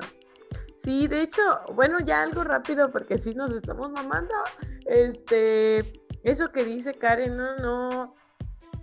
[0.84, 1.42] Sí, de hecho,
[1.76, 4.34] bueno, ya algo rápido porque sí nos estamos mamando.
[4.86, 5.84] Este,
[6.24, 8.16] eso que dice Karen, no, no.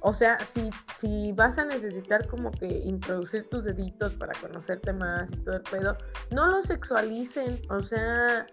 [0.01, 5.31] O sea, si, si vas a necesitar como que introducir tus deditos para conocerte más
[5.33, 5.97] y todo el pedo,
[6.31, 7.61] no lo sexualicen.
[7.71, 8.47] O sea,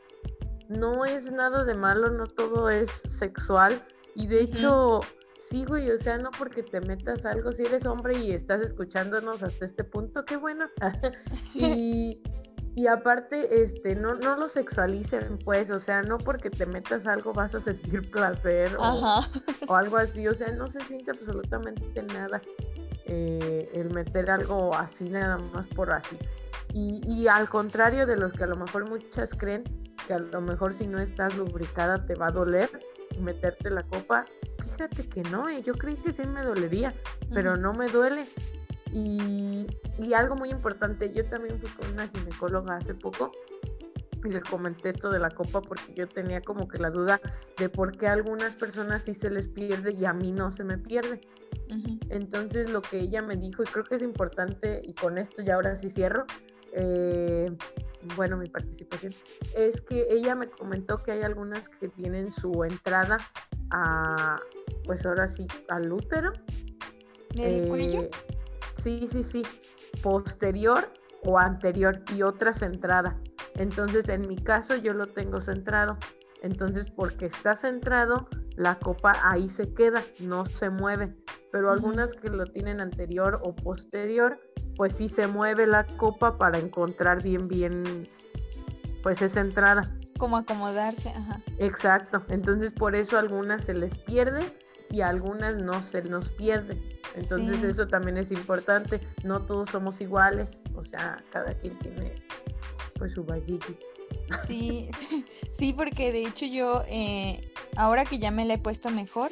[0.69, 3.83] no es nada de malo, no todo es sexual.
[4.15, 5.01] Y de hecho,
[5.49, 9.43] sí, güey, o sea, no porque te metas algo, si eres hombre y estás escuchándonos
[9.43, 10.67] hasta este punto, qué bueno.
[11.53, 12.21] y,
[12.75, 17.33] y aparte, este, no, no lo sexualicen, pues, o sea, no porque te metas algo
[17.33, 19.21] vas a sentir placer o,
[19.67, 22.41] o algo así, o sea, no se siente absolutamente nada
[23.05, 26.17] eh, el meter algo así nada más por así.
[26.73, 29.63] Y, y al contrario de los que a lo mejor muchas creen,
[30.07, 32.69] que a lo mejor si no estás lubricada te va a doler
[33.19, 34.25] meterte la copa.
[34.63, 36.93] Fíjate que no, eh, yo creí que sí me dolería,
[37.33, 38.25] pero no me duele.
[38.93, 39.65] Y,
[39.97, 43.31] y, algo muy importante, yo también fui con una ginecóloga hace poco
[44.23, 47.19] y le comenté esto de la copa porque yo tenía como que la duda
[47.57, 50.63] de por qué a algunas personas sí se les pierde y a mí no se
[50.63, 51.21] me pierde.
[52.09, 55.55] Entonces lo que ella me dijo, y creo que es importante, y con esto ya
[55.55, 56.25] ahora sí cierro,
[56.73, 57.51] eh,
[58.15, 59.13] bueno, mi participación,
[59.55, 63.17] es que ella me comentó que hay algunas que tienen su entrada
[63.71, 64.39] a,
[64.85, 66.31] pues ahora sí, al útero.
[67.35, 68.09] ¿El cuello?
[68.83, 69.43] Sí, sí, sí,
[70.01, 70.91] posterior
[71.23, 73.17] o anterior y otra centrada.
[73.55, 75.97] Entonces, en mi caso, yo lo tengo centrado.
[76.41, 78.27] Entonces, porque está centrado,
[78.57, 81.15] la copa ahí se queda, no se mueve.
[81.51, 84.39] Pero algunas que lo tienen anterior o posterior,
[84.75, 88.09] pues sí se mueve la copa para encontrar bien, bien,
[89.01, 89.83] pues esa entrada.
[90.17, 91.39] Como acomodarse, ajá.
[91.57, 92.25] Exacto.
[92.27, 94.41] Entonces, por eso algunas se les pierde
[94.93, 96.79] y algunas no se nos pierde.
[97.15, 99.01] Entonces, eso también es importante.
[99.23, 102.13] No todos somos iguales, o sea, cada quien tiene
[102.95, 103.75] pues su valliki.
[104.47, 104.89] Sí,
[105.51, 109.31] sí, porque de hecho yo, eh, ahora que ya me la he puesto mejor,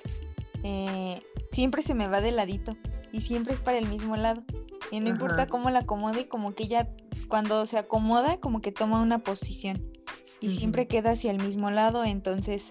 [0.64, 1.22] eh,
[1.52, 2.76] siempre se me va de ladito
[3.12, 4.44] y siempre es para el mismo lado.
[4.90, 6.90] Y no importa cómo la acomode, como que ella
[7.28, 9.92] cuando se acomoda, como que toma una posición
[10.40, 12.70] y siempre queda hacia el mismo lado, entonces,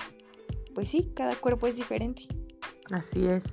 [0.74, 2.26] pues sí, cada cuerpo es diferente.
[2.92, 3.44] Así es.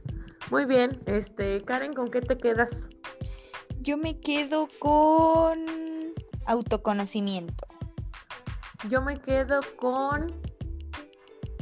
[0.50, 2.72] Muy bien, este, Karen, ¿con qué te quedas?
[3.82, 5.60] Yo me quedo con
[6.46, 7.68] autoconocimiento.
[8.90, 10.28] Yo me quedo con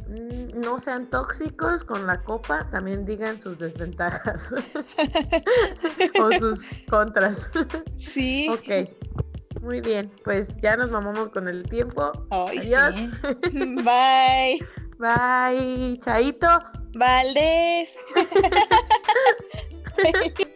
[0.07, 4.39] mm, no sean tóxicos con la copa, también digan sus desventajas
[6.23, 7.49] o sus contras.
[7.97, 8.47] Sí.
[8.49, 8.89] ok.
[9.61, 12.11] Muy bien, pues ya nos mamamos con el tiempo.
[12.29, 12.93] Adiós.
[13.51, 14.59] Bye.
[14.99, 15.99] Bye.
[16.03, 16.84] Chaito.
[16.95, 17.89] Valdés.